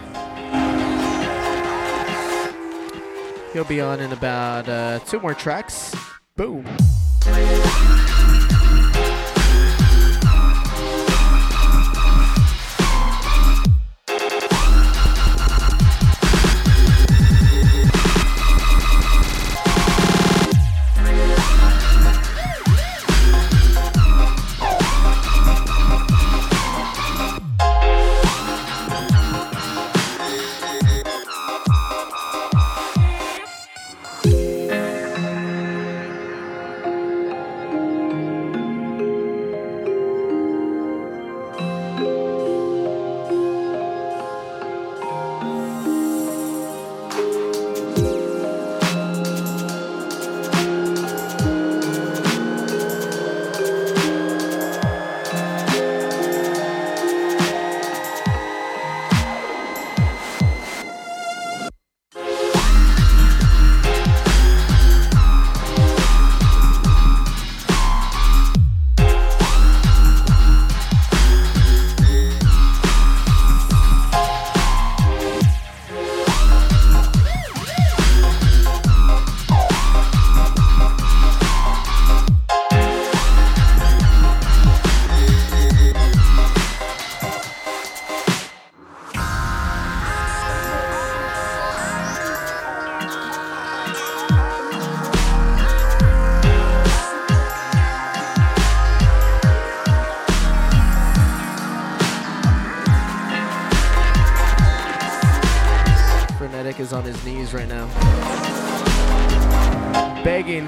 He'll 3.54 3.64
be 3.64 3.80
on 3.80 4.00
in 4.00 4.12
about 4.12 4.68
uh, 4.68 5.00
two 5.00 5.20
more 5.20 5.34
tracks. 5.34 5.96
Boom. 6.36 6.66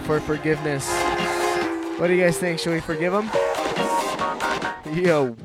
For 0.07 0.21
forgiveness. 0.21 0.89
What 1.99 2.07
do 2.07 2.13
you 2.13 2.23
guys 2.23 2.39
think? 2.39 2.59
Should 2.59 2.71
we 2.71 2.79
forgive 2.79 3.13
him? 3.13 3.29
Yo. 4.95 5.35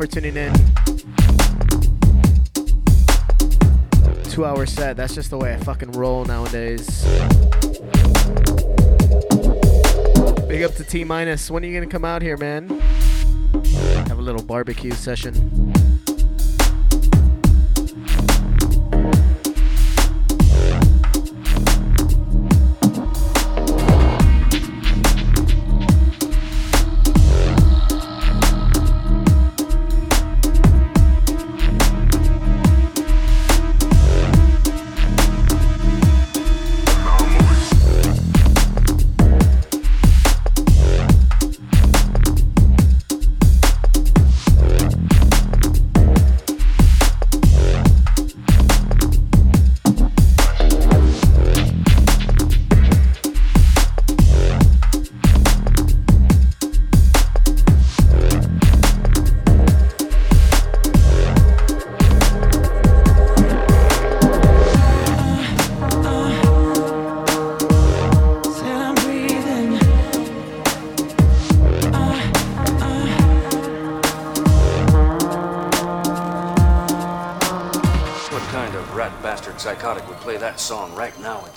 For 0.00 0.06
tuning 0.06 0.34
in. 0.34 0.54
Two 4.30 4.46
hour 4.46 4.64
set. 4.64 4.96
That's 4.96 5.14
just 5.14 5.28
the 5.28 5.36
way 5.36 5.52
I 5.52 5.58
fucking 5.58 5.92
roll 5.92 6.24
nowadays. 6.24 7.04
Big 10.48 10.62
up 10.62 10.74
to 10.76 10.84
T 10.88 11.04
minus. 11.04 11.50
When 11.50 11.62
are 11.62 11.66
you 11.66 11.74
gonna 11.74 11.90
come 11.90 12.06
out 12.06 12.22
here, 12.22 12.38
man? 12.38 12.80
Have 14.08 14.18
a 14.18 14.22
little 14.22 14.42
barbecue 14.42 14.92
session. 14.92 15.49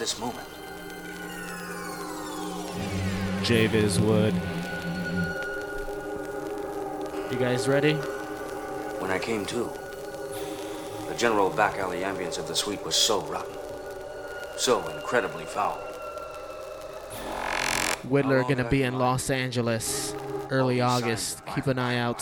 this 0.04 0.20
moment. 0.20 0.46
Javis 3.42 4.00
Wood. 4.00 4.34
You 7.32 7.38
guys 7.40 7.70
ready? 7.70 7.94
When 9.00 9.12
I 9.12 9.18
came 9.18 9.46
to, 9.46 9.72
the 11.08 11.16
general 11.16 11.50
back 11.50 11.78
alley 11.78 12.02
ambience 12.02 12.38
of 12.38 12.50
the 12.50 12.54
suite 12.54 12.84
was 12.84 12.98
so 12.98 13.22
rotten, 13.28 13.56
so 14.58 14.86
incredibly 14.90 15.46
foul. 15.46 15.78
Whittler 18.06 18.46
gonna 18.46 18.68
be 18.68 18.84
in 18.84 18.96
Los 18.96 19.30
Angeles 19.30 20.14
early 20.50 20.82
August. 20.82 21.46
Keep 21.56 21.68
an 21.68 21.80
eye 21.80 21.96
out. 21.96 22.22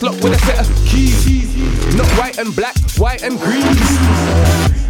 it's 0.00 0.02
locked 0.02 0.24
with 0.24 0.32
a 0.32 0.46
set 0.46 0.60
of 0.60 0.86
keys. 0.86 1.96
Not 1.96 2.06
white 2.18 2.38
and 2.38 2.54
black, 2.56 2.76
white 2.96 3.22
and 3.22 3.38
green. 3.38 4.80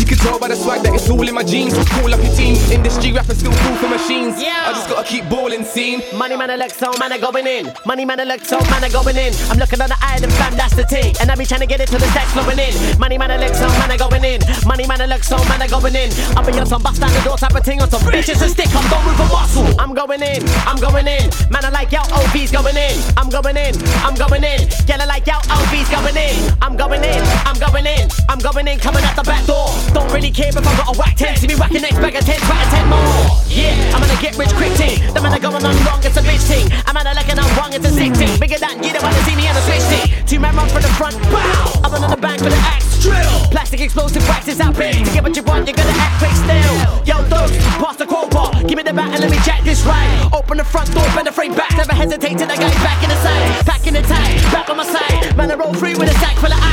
You 0.00 0.06
can 0.06 0.16
tell 0.16 0.38
by 0.38 0.48
the 0.48 0.56
swag 0.56 0.80
that 0.88 0.94
it's 0.94 1.10
all 1.10 1.20
in 1.20 1.34
my 1.34 1.44
jeans. 1.44 1.76
cool 2.00 2.08
up 2.08 2.24
your 2.24 2.32
team. 2.32 2.56
Industry 2.72 3.12
rappers 3.12 3.36
still 3.36 3.52
cool 3.52 3.76
for 3.76 3.88
machines. 3.88 4.40
Yeah. 4.40 4.64
I 4.64 4.72
just 4.72 4.88
gotta 4.88 5.06
keep 5.06 5.28
balling, 5.28 5.62
scene. 5.62 6.00
Money 6.16 6.36
man, 6.36 6.48
Alexo, 6.48 6.88
oh 6.88 6.98
man, 6.98 7.12
I 7.12 7.18
going 7.18 7.46
in. 7.46 7.68
Money 7.84 8.06
man, 8.06 8.16
Alexo, 8.16 8.56
oh 8.56 8.70
man, 8.72 8.82
I 8.82 8.88
going 8.88 9.16
in. 9.16 9.36
I'm 9.52 9.58
looking 9.58 9.80
on 9.80 9.92
the 9.92 10.00
island, 10.00 10.32
fam, 10.40 10.56
that's 10.56 10.74
the 10.74 10.84
thing. 10.84 11.12
And 11.20 11.30
I 11.30 11.36
be 11.36 11.44
trying 11.44 11.60
to 11.60 11.66
get 11.66 11.80
it 11.80 11.88
till 11.88 12.00
the 12.00 12.08
stacks 12.16 12.32
flowing 12.32 12.58
in. 12.58 12.72
Money 12.98 13.18
man, 13.18 13.28
Alexo, 13.28 13.68
oh 13.68 13.78
man, 13.78 13.90
I 13.92 13.98
going 14.00 14.24
in. 14.24 14.40
Money 14.64 14.86
man, 14.86 15.04
Alexo, 15.04 15.36
man, 15.52 15.60
I 15.60 15.68
going 15.68 15.94
in. 15.94 16.08
Up 16.32 16.46
be 16.46 16.56
your 16.56 16.64
some 16.64 16.82
bust 16.82 17.00
down 17.00 17.12
the 17.12 17.20
door 17.20 17.36
type 17.36 17.54
of 17.54 17.62
thing 17.62 17.82
on 17.82 17.90
some 17.90 18.00
bitches 18.08 18.40
and 18.40 18.50
stick. 18.50 18.72
I'm 18.72 18.88
going 18.88 19.04
with 19.04 19.20
a 19.20 19.28
muscle. 19.28 19.68
I'm 19.76 19.92
going 19.92 20.22
in, 20.22 20.40
I'm 20.64 20.80
going 20.80 21.08
in. 21.08 21.28
Man, 21.52 21.60
I 21.60 21.68
like 21.68 21.92
your 21.92 22.08
OB's 22.08 22.50
going 22.50 22.76
in. 22.76 22.96
I'm 23.20 23.28
going 23.28 23.56
in, 23.56 23.76
I'm 24.00 24.16
going 24.16 24.44
in. 24.44 24.59
I 24.98 25.06
like 25.06 25.22
yo, 25.22 25.38
OB's 25.46 25.86
going 25.86 26.18
in. 26.18 26.34
I'm 26.58 26.74
going 26.74 27.04
in, 27.04 27.22
I'm 27.46 27.54
going 27.62 27.86
in. 27.86 28.10
I'm 28.26 28.42
going 28.42 28.66
in, 28.66 28.78
coming 28.80 29.04
out 29.04 29.14
the 29.14 29.22
back 29.22 29.46
door. 29.46 29.70
Don't 29.94 30.10
really 30.10 30.32
care 30.32 30.48
if 30.48 30.56
I 30.56 30.62
got 30.62 30.90
a 30.90 30.98
whack 30.98 31.14
10. 31.14 31.36
See 31.36 31.46
me 31.46 31.54
whacking 31.54 31.82
next 31.82 32.02
bag 32.02 32.16
of 32.16 32.24
10, 32.26 32.40
whacking 32.50 32.70
10 32.74 32.90
more. 32.90 33.38
Yeah, 33.46 33.76
I'm 33.94 34.02
gonna 34.02 34.18
get 34.18 34.34
rich 34.34 34.50
quick 34.58 34.74
thing. 34.74 34.98
The 35.14 35.20
man 35.22 35.38
going 35.38 35.62
on 35.62 35.76
wrong, 35.86 36.02
it's 36.02 36.16
a 36.18 36.22
bitch 36.26 36.42
thing. 36.50 36.66
I'm 36.90 36.96
at 36.96 37.06
a 37.06 37.14
like 37.14 37.30
and 37.30 37.38
I'm 37.38 37.50
wrong, 37.54 37.70
it's 37.70 37.86
a 37.86 37.92
sick 37.94 38.14
thing. 38.18 38.34
Bigger 38.40 38.58
than 38.58 38.82
you 38.82 38.90
don't 38.90 39.06
wanna 39.06 39.22
see 39.22 39.36
me 39.38 39.46
on 39.46 39.54
the 39.54 39.62
switch 39.62 39.86
thing. 39.86 40.26
Two 40.26 40.40
men 40.40 40.56
run 40.58 40.66
from 40.68 40.82
the 40.82 40.92
front, 40.98 41.14
bow. 41.30 41.86
I'm 41.86 41.94
on 41.94 42.10
the 42.10 42.16
back 42.16 42.40
with 42.40 42.50
the 42.50 42.62
axe, 42.66 43.02
drill. 43.02 43.46
Plastic 43.54 43.80
explosive 43.80 44.26
wax 44.26 44.48
is 44.48 44.58
out 44.58 44.74
big. 44.74 45.06
To 45.06 45.10
get 45.14 45.22
what 45.22 45.36
you 45.36 45.42
want, 45.42 45.70
you're 45.70 45.78
gonna 45.78 45.94
act 46.02 46.18
quick 46.18 46.34
still. 46.34 46.74
Yo, 47.06 47.22
those, 47.30 47.54
pass 47.78 47.96
the 47.96 48.06
crowbar. 48.06 48.50
Give 48.66 48.76
me 48.76 48.82
the 48.82 48.94
bat 48.94 49.14
and 49.14 49.20
let 49.20 49.30
me 49.30 49.38
jack 49.46 49.62
this 49.62 49.82
right. 49.86 50.08
Open 50.32 50.58
the 50.58 50.64
front 50.64 50.90
door, 50.94 51.06
bend 51.14 51.26
the 51.26 51.32
frame 51.32 51.54
back. 51.54 51.76
Never 51.76 51.94
hesitate 51.94 52.38
till 52.38 52.46
the 52.46 52.56
guy's 52.56 52.74
back 52.82 53.02
in 53.02 53.10
the 53.10 53.18
side. 53.22 53.66
Back 53.66 53.79
in 53.90 54.02
the 54.02 54.08
tag, 54.08 54.40
back 54.52 54.70
on 54.70 54.76
my 54.76 54.84
side. 54.84 55.36
Man, 55.36 55.50
I 55.50 55.54
roll 55.56 55.74
free 55.74 55.94
with 55.94 56.08
a 56.08 56.14
sack 56.14 56.36
full 56.36 56.52
of 56.52 56.58
ice. 56.62 56.69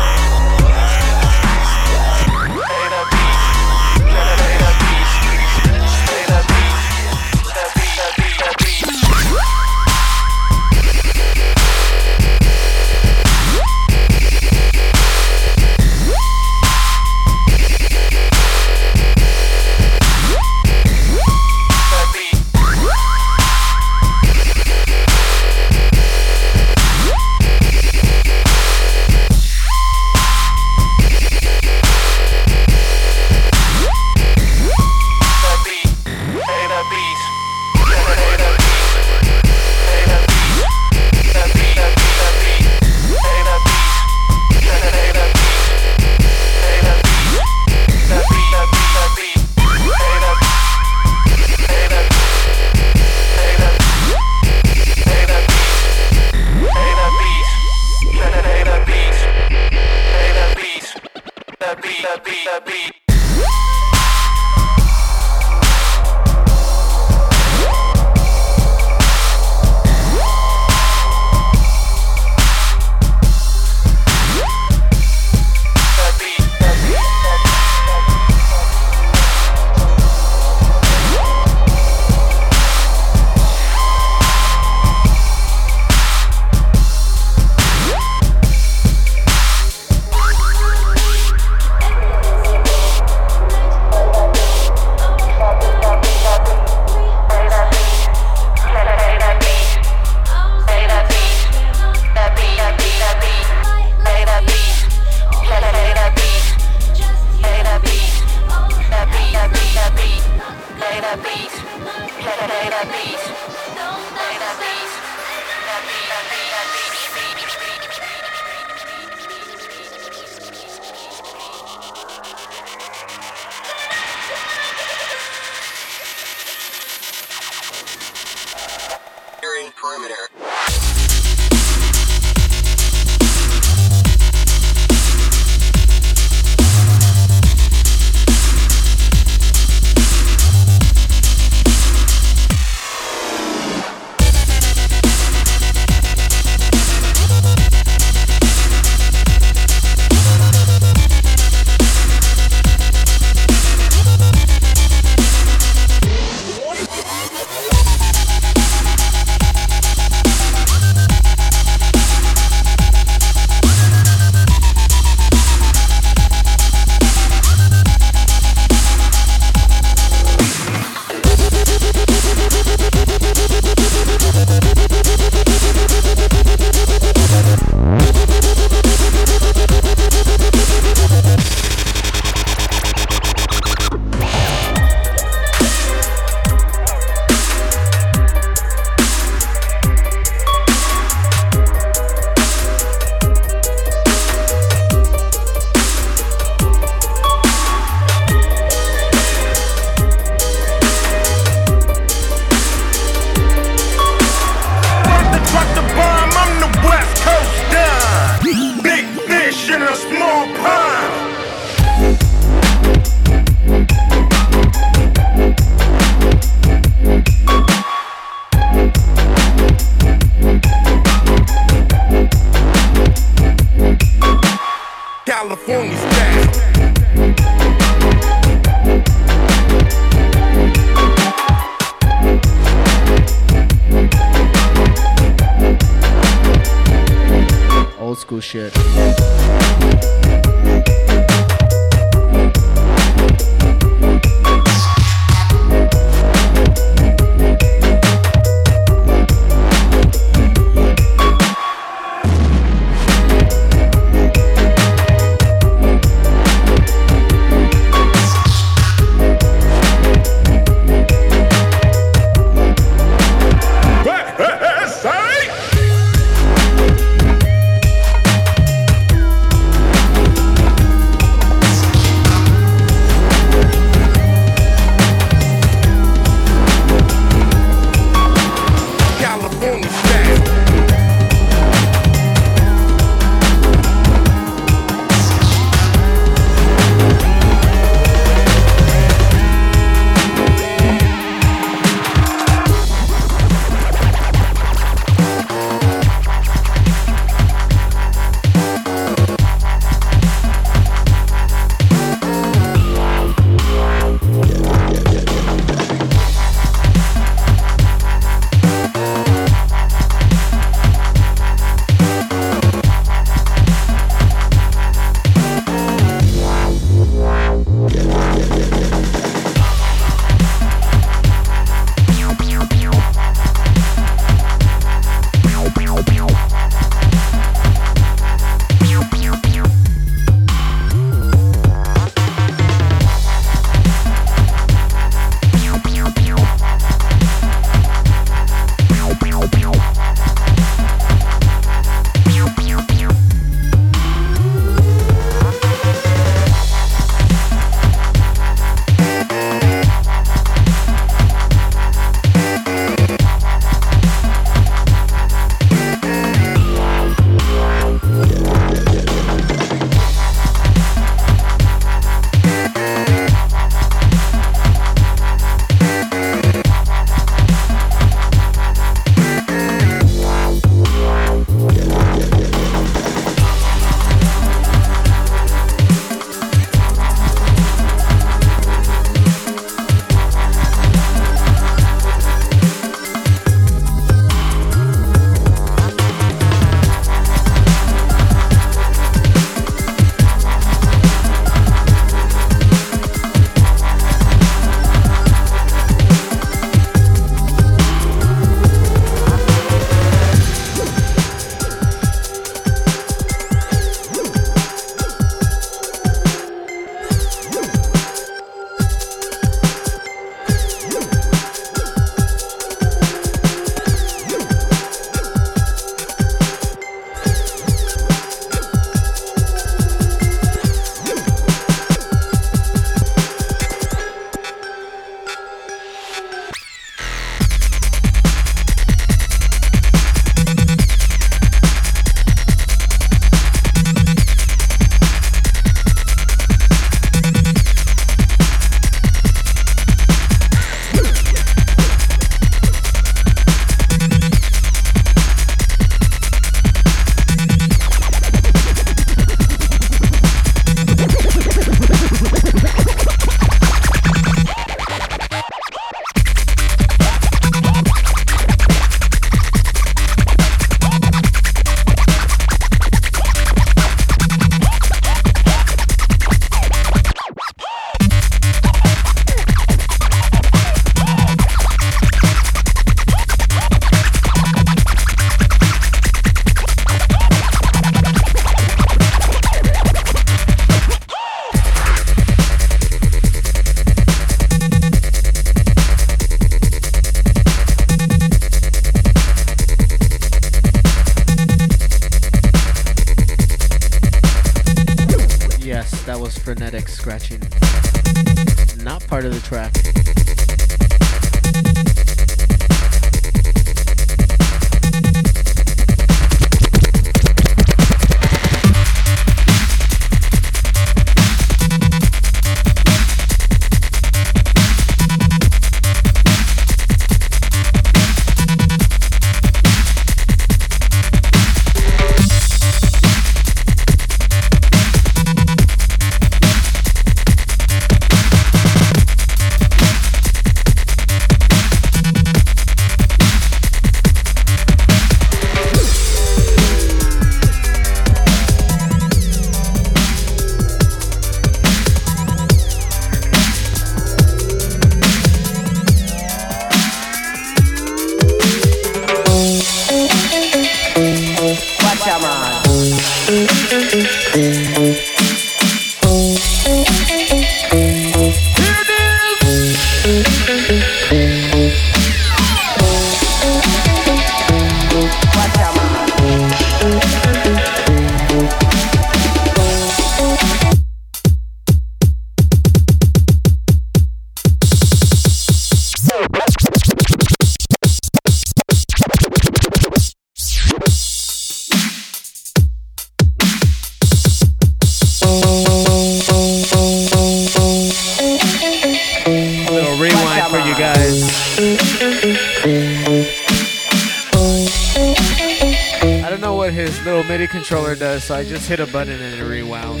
So 598.24 598.34
I 598.34 598.42
just 598.42 598.66
hit 598.66 598.80
a 598.80 598.86
button 598.86 599.20
and 599.20 599.38
it 599.38 599.44
rewound. 599.44 600.00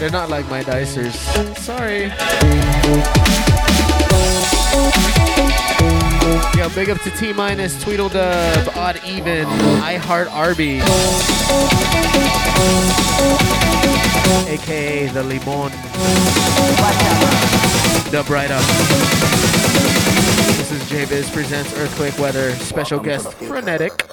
They're 0.00 0.10
not 0.10 0.30
like 0.30 0.48
my 0.48 0.62
dicers. 0.62 1.12
Sorry. 1.58 2.04
Yo, 6.58 6.70
big 6.74 6.88
up 6.88 6.98
to 7.02 7.10
T 7.10 7.34
minus, 7.34 7.78
Tweedledub, 7.82 8.74
Odd 8.74 8.98
Even, 9.04 9.44
I 9.84 9.96
Heart 9.96 10.28
Arby, 10.32 10.80
aka 14.50 15.08
the 15.08 15.22
Limon. 15.24 15.72
Dub 18.10 18.30
right 18.30 18.50
up. 18.50 18.62
This 20.56 20.72
is 20.72 20.82
JBiz 20.84 21.32
presents 21.34 21.74
Earthquake 21.74 22.18
Weather. 22.18 22.54
Special 22.54 22.98
guest 22.98 23.30
Frenetic. 23.34 24.07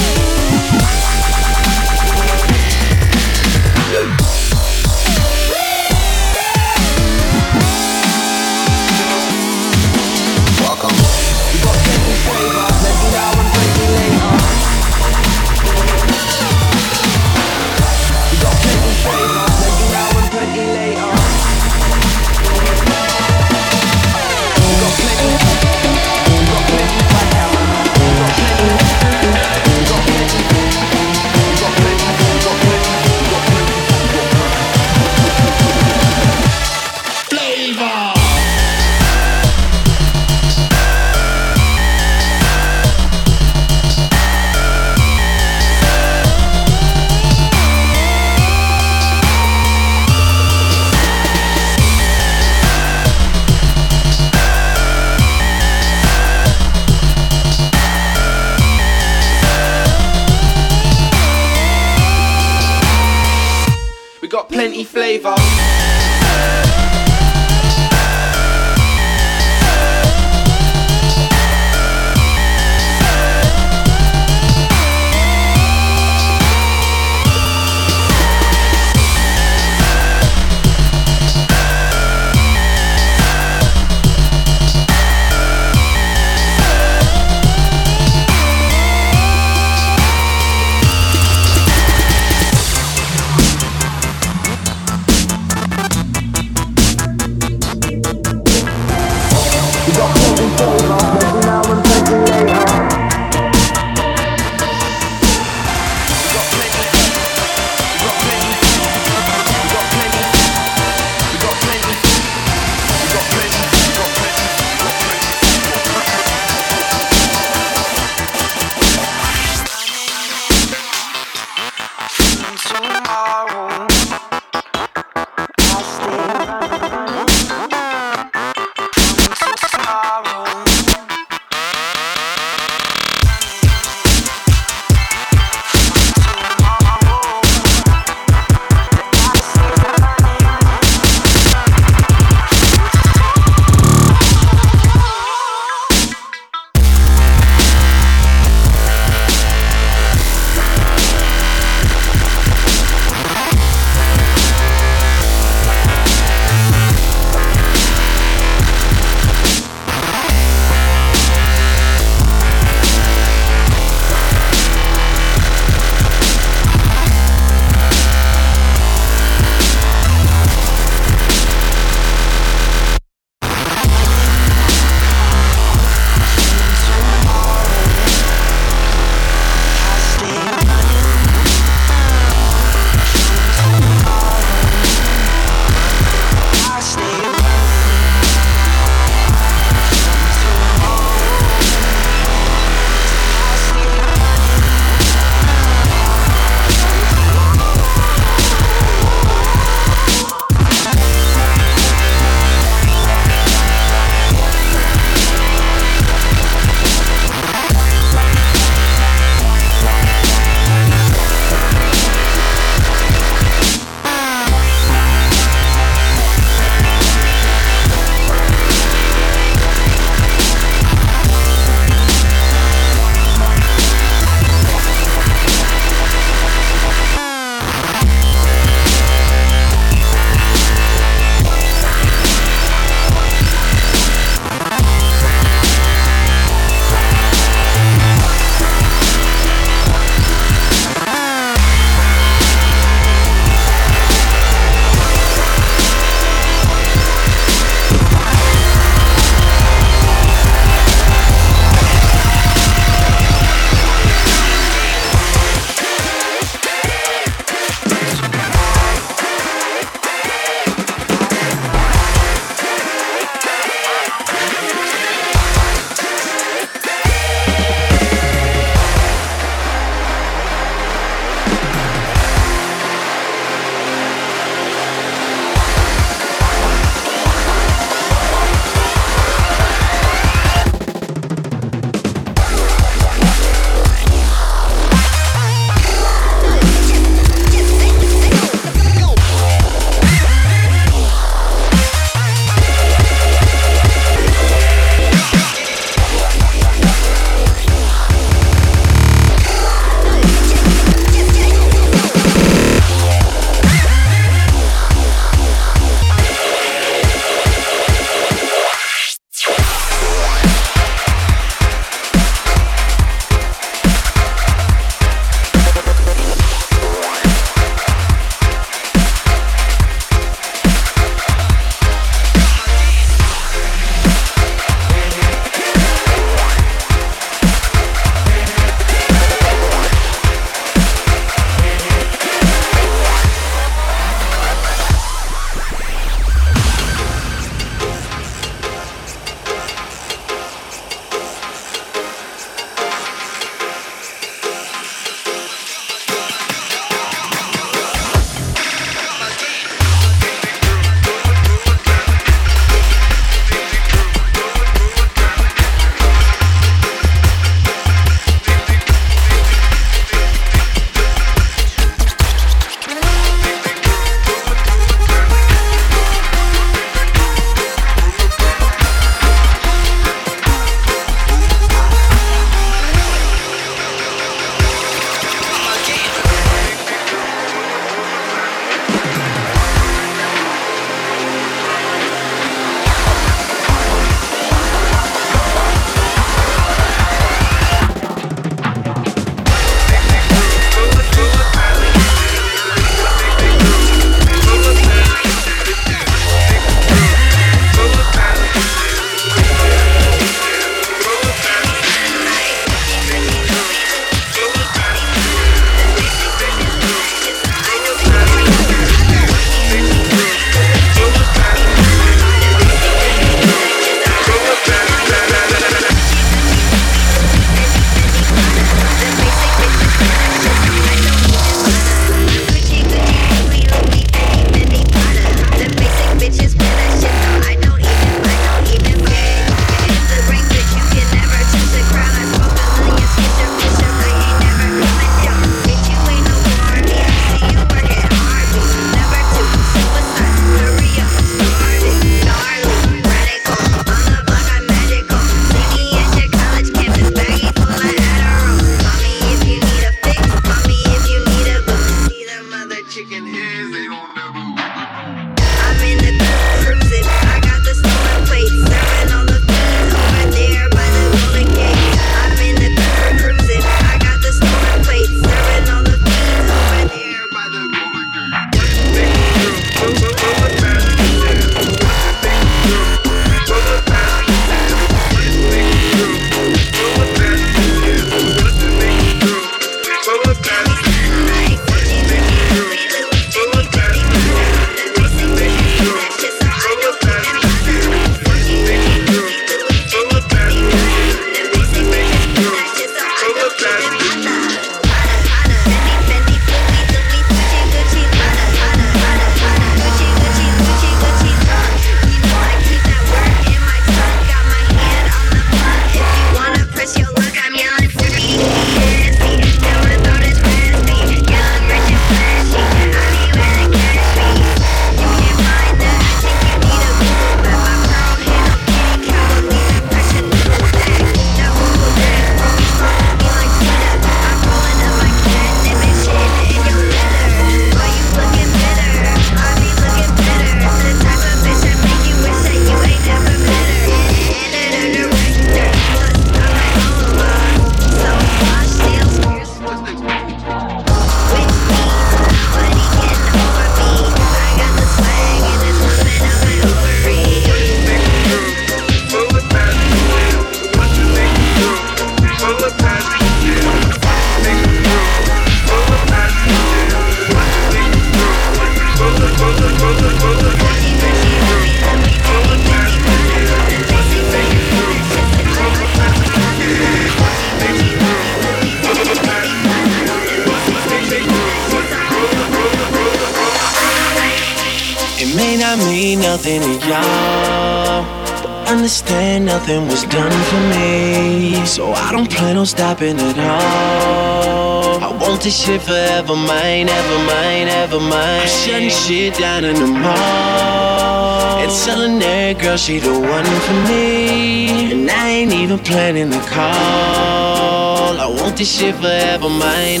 Stopping 582.76 583.18
at 583.18 583.38
all. 583.38 585.02
I 585.02 585.08
want 585.18 585.40
this 585.40 585.56
shit 585.64 585.80
forever 585.80 586.36
mine, 586.36 586.88
ever 586.90 587.18
mine, 587.24 587.68
ever 587.68 587.98
mine. 587.98 588.42
I'm 588.42 588.48
shutting 588.48 588.90
shit 588.90 589.38
down 589.38 589.64
in 589.64 589.76
the 589.76 589.86
mall 589.86 591.56
and 591.62 591.72
telling 591.84 592.18
that 592.18 592.58
girl 592.60 592.76
she 592.76 592.98
the 592.98 593.18
one 593.18 593.48
for 593.66 593.78
me, 593.88 594.92
and 594.92 595.10
I 595.10 595.28
ain't 595.38 595.54
even 595.54 595.78
planning 595.78 596.28
the 596.28 596.42
call. 596.54 598.20
I 598.24 598.26
want 598.38 598.58
this 598.58 598.70
shit 598.78 598.94
forever 598.96 599.48
mine, 599.48 600.00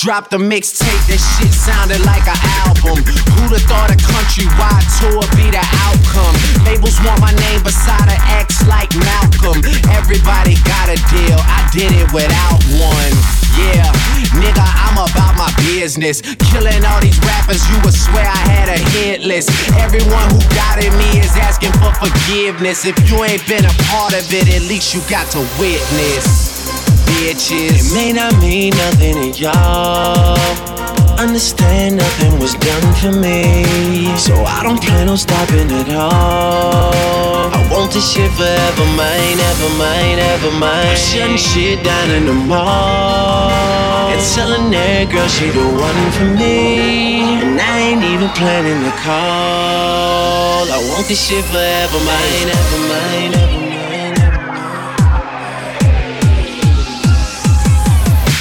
dropped 0.00 0.32
the 0.32 0.40
mixtape, 0.40 1.04
that 1.12 1.20
shit 1.20 1.52
sounded 1.52 2.00
like 2.08 2.24
an 2.24 2.40
album. 2.64 3.04
Who'da 3.36 3.60
thought 3.68 3.92
a 3.92 3.98
countrywide 4.00 4.88
tour 4.96 5.20
be 5.36 5.52
the 5.52 5.60
outcome? 5.60 6.32
Labels 6.64 6.96
want 7.04 7.20
my 7.20 7.36
name 7.36 7.60
beside 7.60 8.08
an 8.08 8.16
X 8.40 8.64
like 8.64 8.88
Malcolm. 8.96 9.60
Everybody 9.92 10.56
got 10.64 10.88
a 10.88 10.96
deal, 11.12 11.36
I 11.36 11.68
did 11.68 11.92
it 11.92 12.08
without 12.16 12.64
one. 12.80 13.12
Yeah, 13.60 13.92
nigga, 14.40 14.64
I'm 14.64 14.96
about 14.96 15.36
my 15.36 15.52
business. 15.68 16.24
Killing 16.48 16.80
all 16.80 17.00
these 17.04 17.20
rappers, 17.20 17.60
you 17.68 17.76
would 17.84 17.92
swear 17.92 18.24
I 18.24 18.40
had 18.48 18.72
a 18.72 18.80
hit 18.96 19.20
list. 19.20 19.52
Everyone 19.76 20.32
who 20.32 20.40
doubted 20.56 20.96
me 20.96 21.20
is 21.20 21.36
asking 21.36 21.76
for 21.76 21.92
forgiveness. 22.00 22.88
If 22.88 22.96
you 23.04 23.20
ain't 23.20 23.44
been 23.44 23.68
a 23.68 23.74
part 23.92 24.16
of 24.16 24.24
it, 24.32 24.48
at 24.48 24.64
least 24.64 24.96
you 24.96 25.04
got 25.12 25.28
to 25.36 25.44
witness. 25.60 26.49
Bitches, 27.20 27.92
it 27.92 27.94
may 27.94 28.12
not 28.14 28.32
mean 28.40 28.72
nothing 28.72 29.12
to 29.20 29.28
y'all. 29.38 30.40
Understand 31.20 31.98
nothing 31.98 32.32
was 32.40 32.54
done 32.54 32.94
for 32.96 33.12
me, 33.12 34.08
so 34.16 34.32
I 34.48 34.62
don't 34.62 34.80
plan 34.80 35.06
on 35.06 35.18
stopping 35.18 35.70
at 35.70 35.90
all. 35.92 37.52
I 37.52 37.60
want 37.70 37.92
this 37.92 38.10
shit 38.10 38.32
forever 38.32 38.86
mine, 38.96 39.36
ever 39.36 39.70
mine, 39.76 40.18
ever 40.32 40.50
mine. 40.56 40.88
I'm 40.88 40.96
shutting 40.96 41.36
shit 41.36 41.84
down 41.84 42.10
in 42.10 42.24
the 42.24 42.32
mall 42.32 44.08
and 44.08 44.22
telling 44.32 44.70
that 44.72 45.12
girl 45.12 45.28
she 45.28 45.50
the 45.52 45.60
one 45.76 46.00
for 46.16 46.24
me, 46.24 47.20
and 47.44 47.60
I 47.60 47.92
ain't 47.92 48.02
even 48.02 48.30
planning 48.32 48.80
the 48.80 48.94
call. 49.04 50.64
I 50.72 50.80
want 50.88 51.06
this 51.06 51.20
shit 51.20 51.44
forever 51.52 52.00
mine, 52.00 52.48
ever 52.48 52.80
mine, 52.88 53.34
ever 53.34 53.60
mine. 53.60 53.69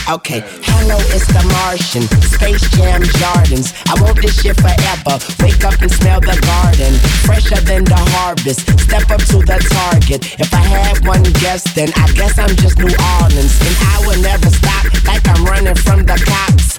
Okay, 0.10 0.42
hello, 0.66 0.98
it's 1.14 1.28
the 1.30 1.38
Martian. 1.54 2.02
Space 2.26 2.66
Jam 2.74 3.04
Jordans. 3.22 3.78
I 3.86 3.94
want 4.02 4.20
this 4.20 4.42
shit 4.42 4.58
forever. 4.58 5.22
Wake 5.38 5.62
up 5.62 5.78
and 5.86 5.92
smell 5.92 6.20
the 6.20 6.34
garden. 6.34 6.98
Fresher 7.30 7.62
than 7.62 7.86
the 7.86 8.02
harvest. 8.18 8.66
Step 8.82 9.06
up 9.12 9.22
to 9.30 9.38
the 9.46 9.62
target. 9.70 10.34
If 10.42 10.52
I 10.52 10.66
had 10.66 11.06
one 11.06 11.22
guess, 11.38 11.62
then 11.76 11.94
I 11.94 12.10
guess 12.18 12.40
I'm 12.40 12.56
just 12.58 12.80
New 12.80 12.90
Orleans. 13.22 13.54
And 13.62 13.76
I 13.86 14.02
will 14.10 14.22
never 14.26 14.50
stop 14.50 14.90
like 15.06 15.22
I'm 15.30 15.46
running 15.46 15.78
from 15.78 16.02
the 16.02 16.18
cops. 16.26 16.79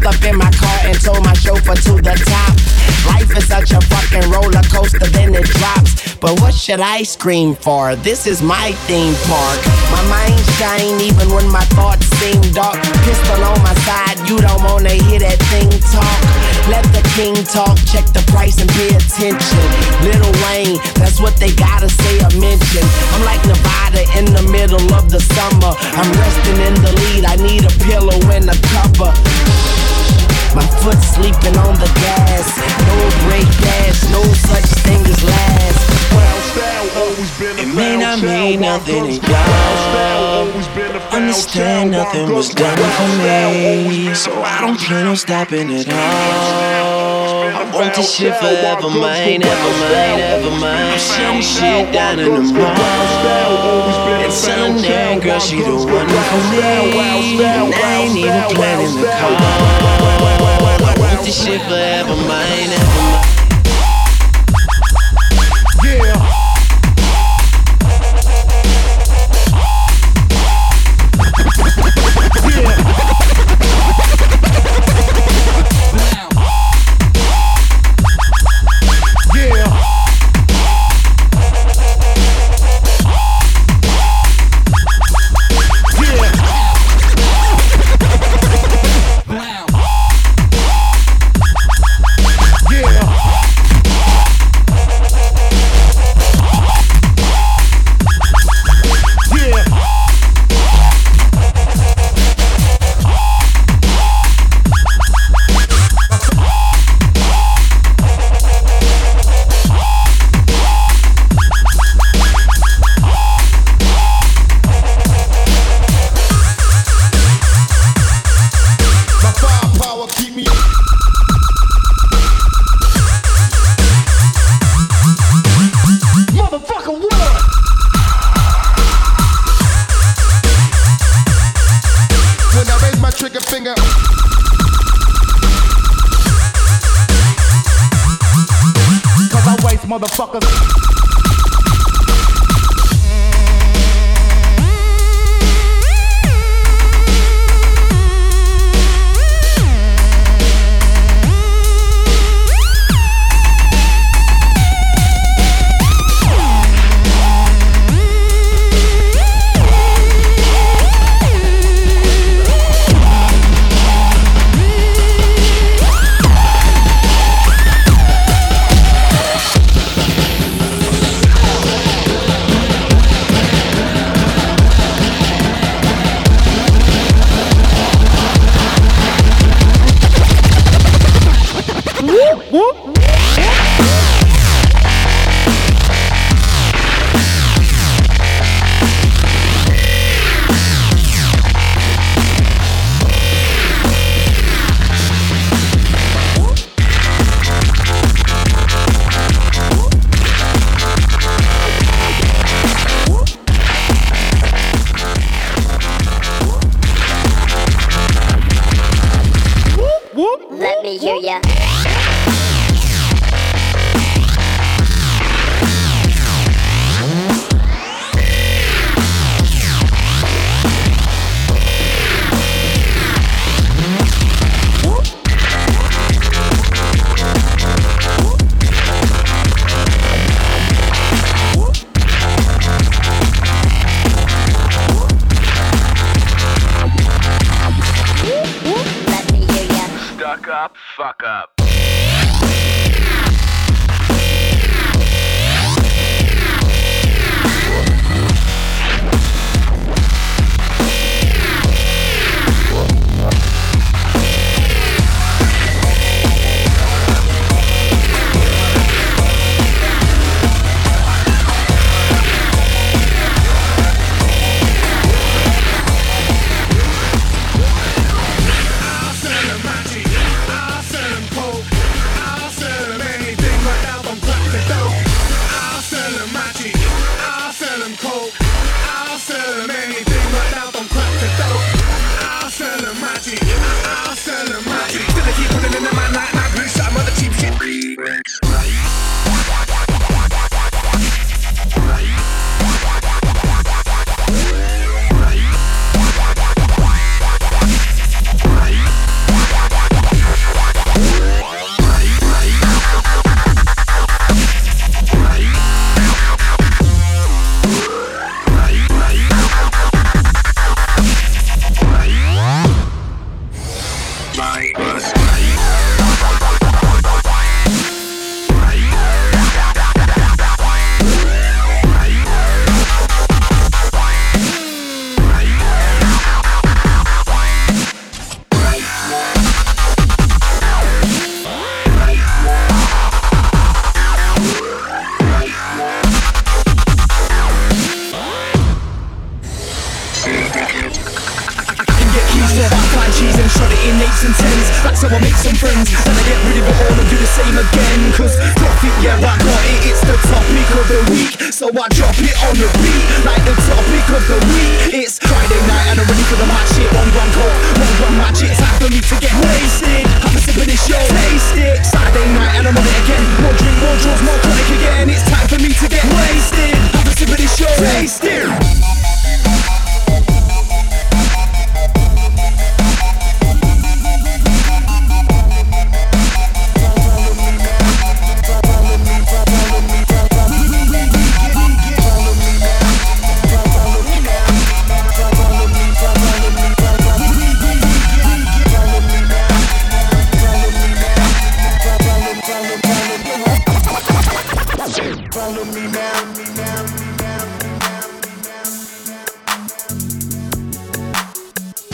Up 0.00 0.24
in 0.24 0.36
my 0.38 0.50
car 0.50 0.78
and 0.88 0.98
told 0.98 1.22
my 1.22 1.34
chauffeur 1.34 1.76
to 1.76 1.92
the 2.00 2.16
top. 2.24 2.56
Life 3.04 3.36
is 3.36 3.46
such 3.46 3.70
a 3.72 3.80
fucking 3.84 4.30
roller 4.32 4.64
coaster, 4.72 5.06
then 5.12 5.34
it 5.34 5.44
drops. 5.44 6.16
But 6.16 6.40
what 6.40 6.54
should 6.54 6.80
I 6.80 7.02
scream 7.02 7.54
for? 7.54 7.96
This 7.96 8.26
is 8.26 8.42
my 8.42 8.72
theme 8.88 9.14
park. 9.28 9.60
My 9.92 10.02
mind 10.08 10.40
shine 10.56 11.00
even 11.04 11.28
when 11.30 11.48
my 11.52 11.64
thoughts 11.76 12.06
seem 12.16 12.40
dark. 12.56 12.80
Pistol 13.04 13.44
on 13.44 13.60
my 13.62 13.74
side, 13.84 14.18
you 14.28 14.40
don't 14.40 14.64
wanna 14.64 14.96
hear 14.96 15.20
that 15.20 15.38
thing 15.52 15.68
talk. 15.92 16.20
Let 16.72 16.84
the 16.96 17.04
king 17.16 17.36
talk, 17.44 17.76
check 17.84 18.08
the 18.16 18.24
price 18.32 18.56
and 18.60 18.68
pay 18.72 18.96
attention. 18.96 19.64
Lil 20.00 20.32
Wayne, 20.48 20.80
that's 20.96 21.20
what 21.20 21.36
they 21.36 21.52
gotta 21.54 21.88
say 21.88 22.16
or 22.24 22.32
mention. 22.40 22.84
I'm 23.12 23.24
like 23.28 23.42
Nevada 23.44 24.02
in 24.16 24.26
the 24.32 24.44
middle 24.48 24.92
of 24.96 25.08
the 25.12 25.20
summer. 25.20 25.72
I'm 25.76 26.10
resting 26.18 26.60
in 26.68 26.74
the 26.80 26.92
lead, 27.04 27.24
I 27.28 27.36
need 27.36 27.68
a 27.68 27.72
pillow 27.84 28.18
and 28.32 28.48
a 28.48 28.56
cover. 28.72 29.12
Sleeping 31.20 31.58
on 31.58 31.74
the 31.76 31.84
gas. 32.00 32.48
No 32.88 32.96
break 33.28 33.44
gas, 33.60 34.08
no 34.08 34.22
such 34.24 34.64
thing 34.80 35.04
as 35.04 35.22
last. 35.22 35.84
It 37.60 37.74
may 37.74 37.98
not 37.98 38.22
mean 38.22 38.60
nothing 38.62 39.04
to 39.04 39.28
y'all. 39.28 40.48
Understand 41.12 41.90
nothing 41.90 42.32
was 42.34 42.48
done 42.54 42.74
for 42.96 43.08
me, 43.20 44.14
so 44.14 44.32
I 44.42 44.62
don't 44.62 44.80
plan 44.80 45.08
on 45.08 45.16
stopping 45.16 45.70
at 45.70 45.88
all. 45.92 47.44
I 47.52 47.70
want 47.74 47.94
this 47.94 48.14
shit 48.16 48.34
forever 48.36 48.88
mine, 48.88 49.42
ever 49.42 49.72
mine, 49.76 50.20
ever 50.20 50.50
mine. 50.56 50.92
I'm 50.92 50.98
shutting 50.98 51.42
shit 51.42 51.92
down 51.92 52.18
in 52.18 52.32
the 52.32 52.40
mall 52.40 53.60
and 54.48 54.78
that 54.78 55.20
girl 55.22 55.40
she 55.40 55.60
the 55.60 55.74
one 55.74 55.84
for 55.84 56.42
me, 56.48 57.44
and 57.44 57.74
I 57.74 58.08
ain't 58.08 58.16
even 58.16 58.56
planning 58.56 58.94
the 58.96 59.06
call. 59.20 60.59
This 61.30 61.44
shit 61.44 61.62
forever 61.62 62.16
mine, 62.16 62.72
ever 62.72 63.12
mine. 63.12 63.39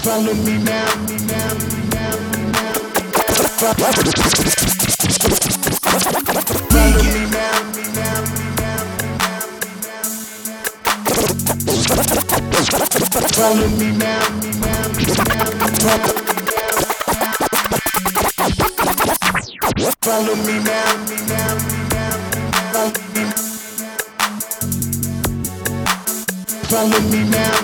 Follow 0.07 0.35
me 0.35 0.57
now. 0.59 0.87
Follow 13.35 13.69
me 13.69 13.91
now. 13.99 14.21
Follow 20.03 20.37
me 20.37 20.59
now. 20.61 20.91
Follow 22.57 22.93
me 23.13 23.23
now. 23.25 23.37
Follow 26.69 27.01
me 27.11 27.25
now. 27.29 27.56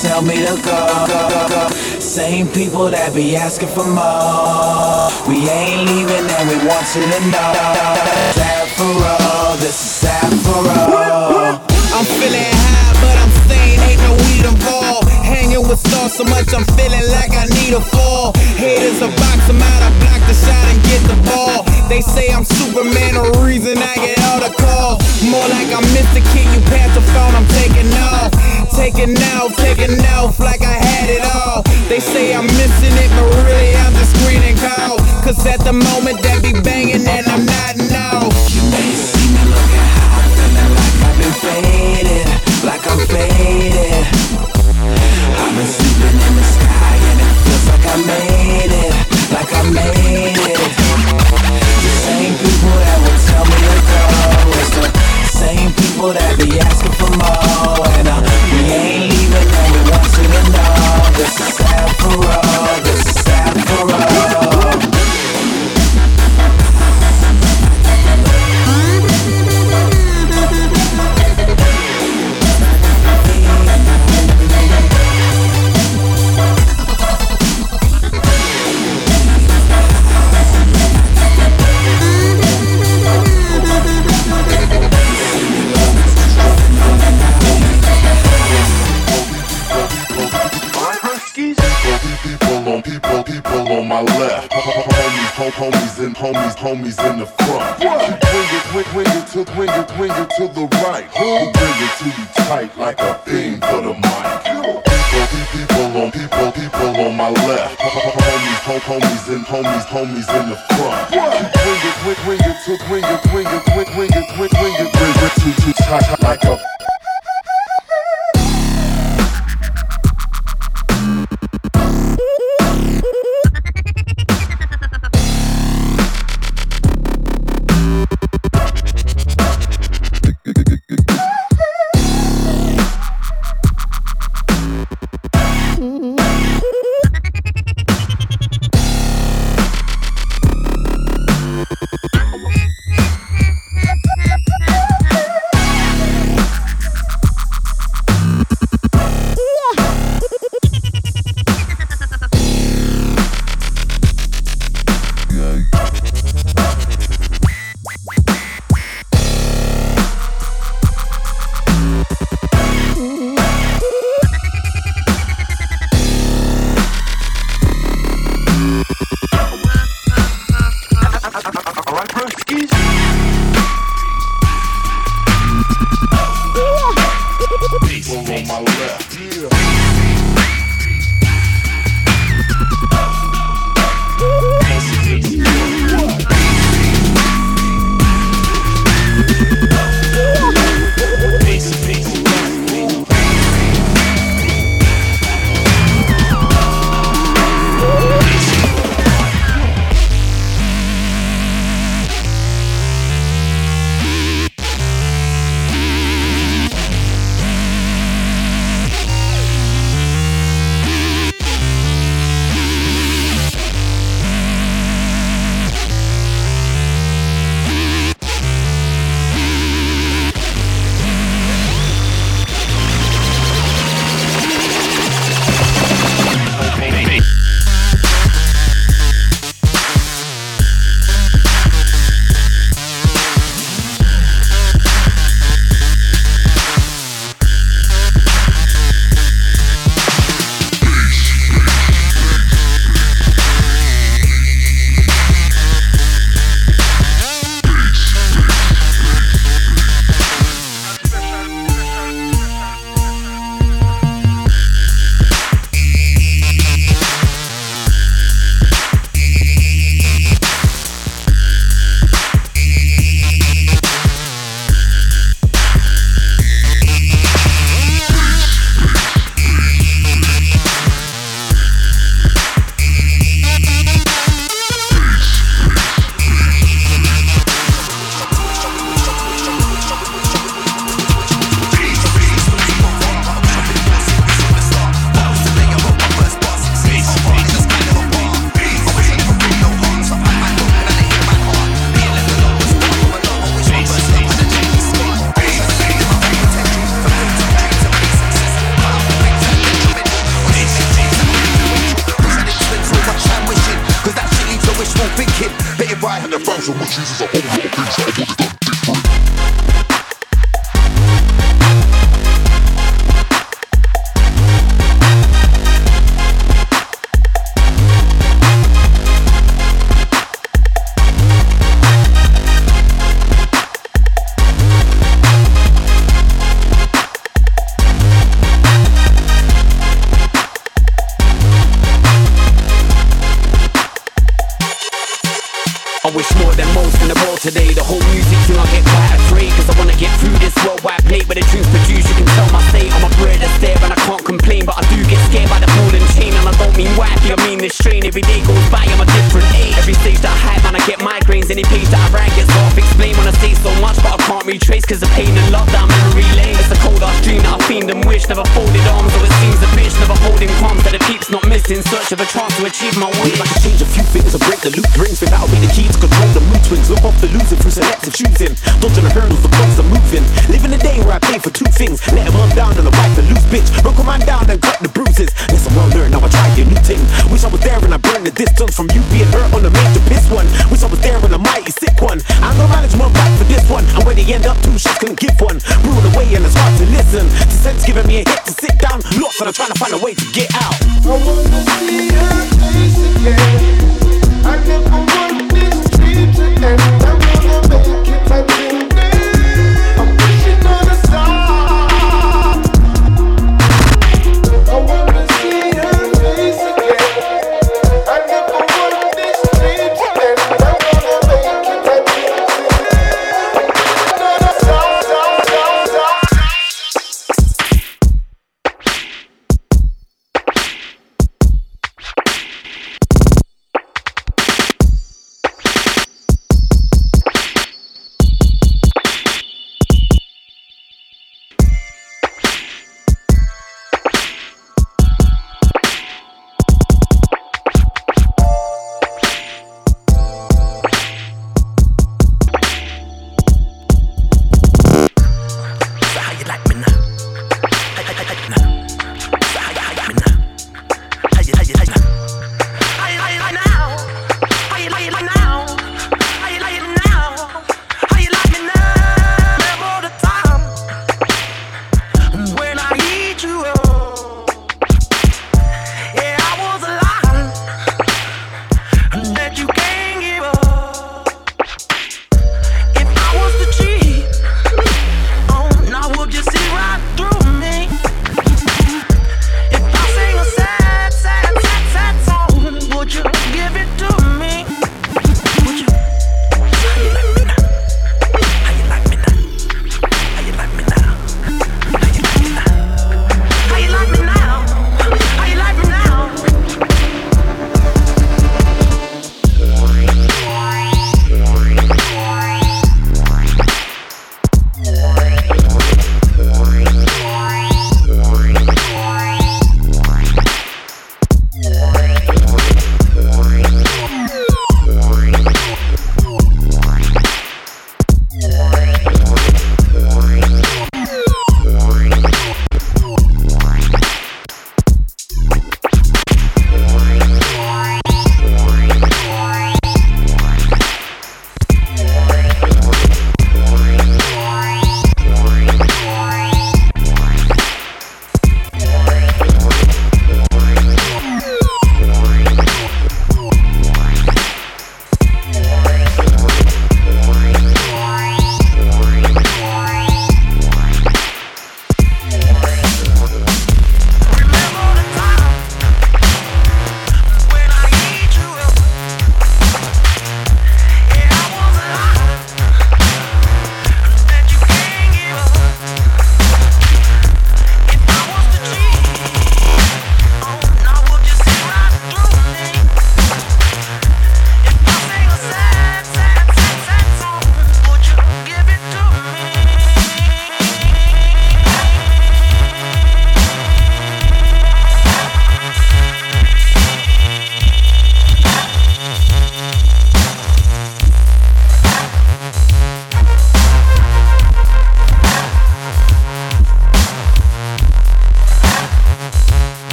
tell 0.00 0.22
me 0.22 0.36
to 0.36 0.56
go, 0.64 1.06
go, 1.06 1.48
go. 1.48 1.68
Same 2.00 2.48
people 2.48 2.88
that 2.90 3.14
be 3.14 3.36
asking 3.36 3.68
for 3.68 3.84
more. 3.84 5.12
We 5.28 5.48
ain't 5.48 5.84
leaving 5.90 6.26
and 6.36 6.48
we 6.48 6.56
want 6.66 6.86
you 6.96 7.04
to 7.04 7.20
know. 7.28 7.49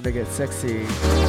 time 0.00 0.12
to 0.12 0.18
get 0.18 0.26
sexy. 0.28 1.19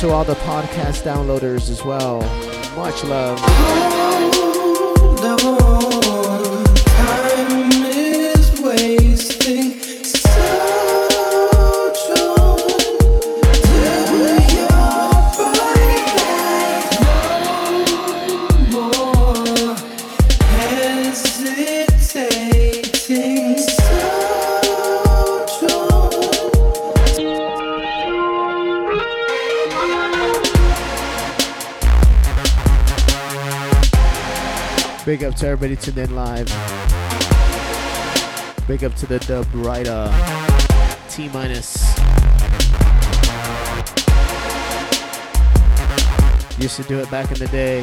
to 0.00 0.08
all 0.08 0.24
the 0.24 0.34
podcast 0.36 1.02
downloaders 1.02 1.68
as 1.68 1.84
well. 1.84 2.20
Much 2.74 3.04
love. 3.04 3.29
everybody 35.62 35.92
tuned 35.92 35.98
in 35.98 36.16
live. 36.16 36.46
Big 38.66 38.82
up 38.82 38.94
to 38.94 39.06
the 39.06 39.18
dub 39.26 39.46
writer, 39.52 40.08
T 41.10 41.28
minus. 41.34 41.76
Used 46.58 46.76
to 46.76 46.82
do 46.84 46.98
it 46.98 47.10
back 47.10 47.30
in 47.30 47.38
the 47.38 47.48
day. 47.48 47.82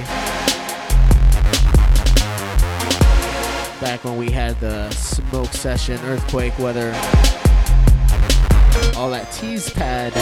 Back 3.79 4.03
when 4.03 4.17
we 4.17 4.31
had 4.31 4.59
the 4.59 4.89
smoke 4.89 5.53
session, 5.53 5.99
earthquake 6.05 6.57
weather, 6.57 6.89
all 8.97 9.11
that 9.11 9.29
tease 9.31 9.69
pad, 9.69 10.13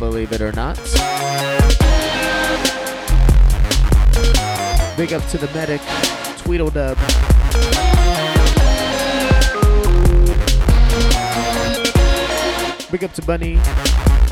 believe 0.00 0.32
it 0.32 0.40
or 0.40 0.50
not. 0.50 0.76
Big 4.96 5.12
up 5.12 5.24
to 5.28 5.38
the 5.38 5.48
medic. 5.54 5.80
Tweedledub. 6.44 6.98
Big 12.92 13.04
up 13.04 13.14
to 13.14 13.22
Bunny, 13.22 13.58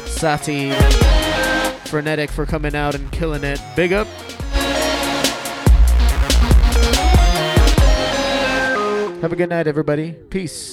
Sati, 0.04 0.70
Frenetic 1.86 2.30
for 2.30 2.44
coming 2.44 2.74
out 2.74 2.94
and 2.94 3.10
killing 3.10 3.42
it. 3.42 3.58
Big 3.74 3.94
up. 3.94 4.06
Have 9.22 9.32
a 9.32 9.36
good 9.36 9.48
night, 9.48 9.66
everybody. 9.66 10.12
Peace. 10.12 10.69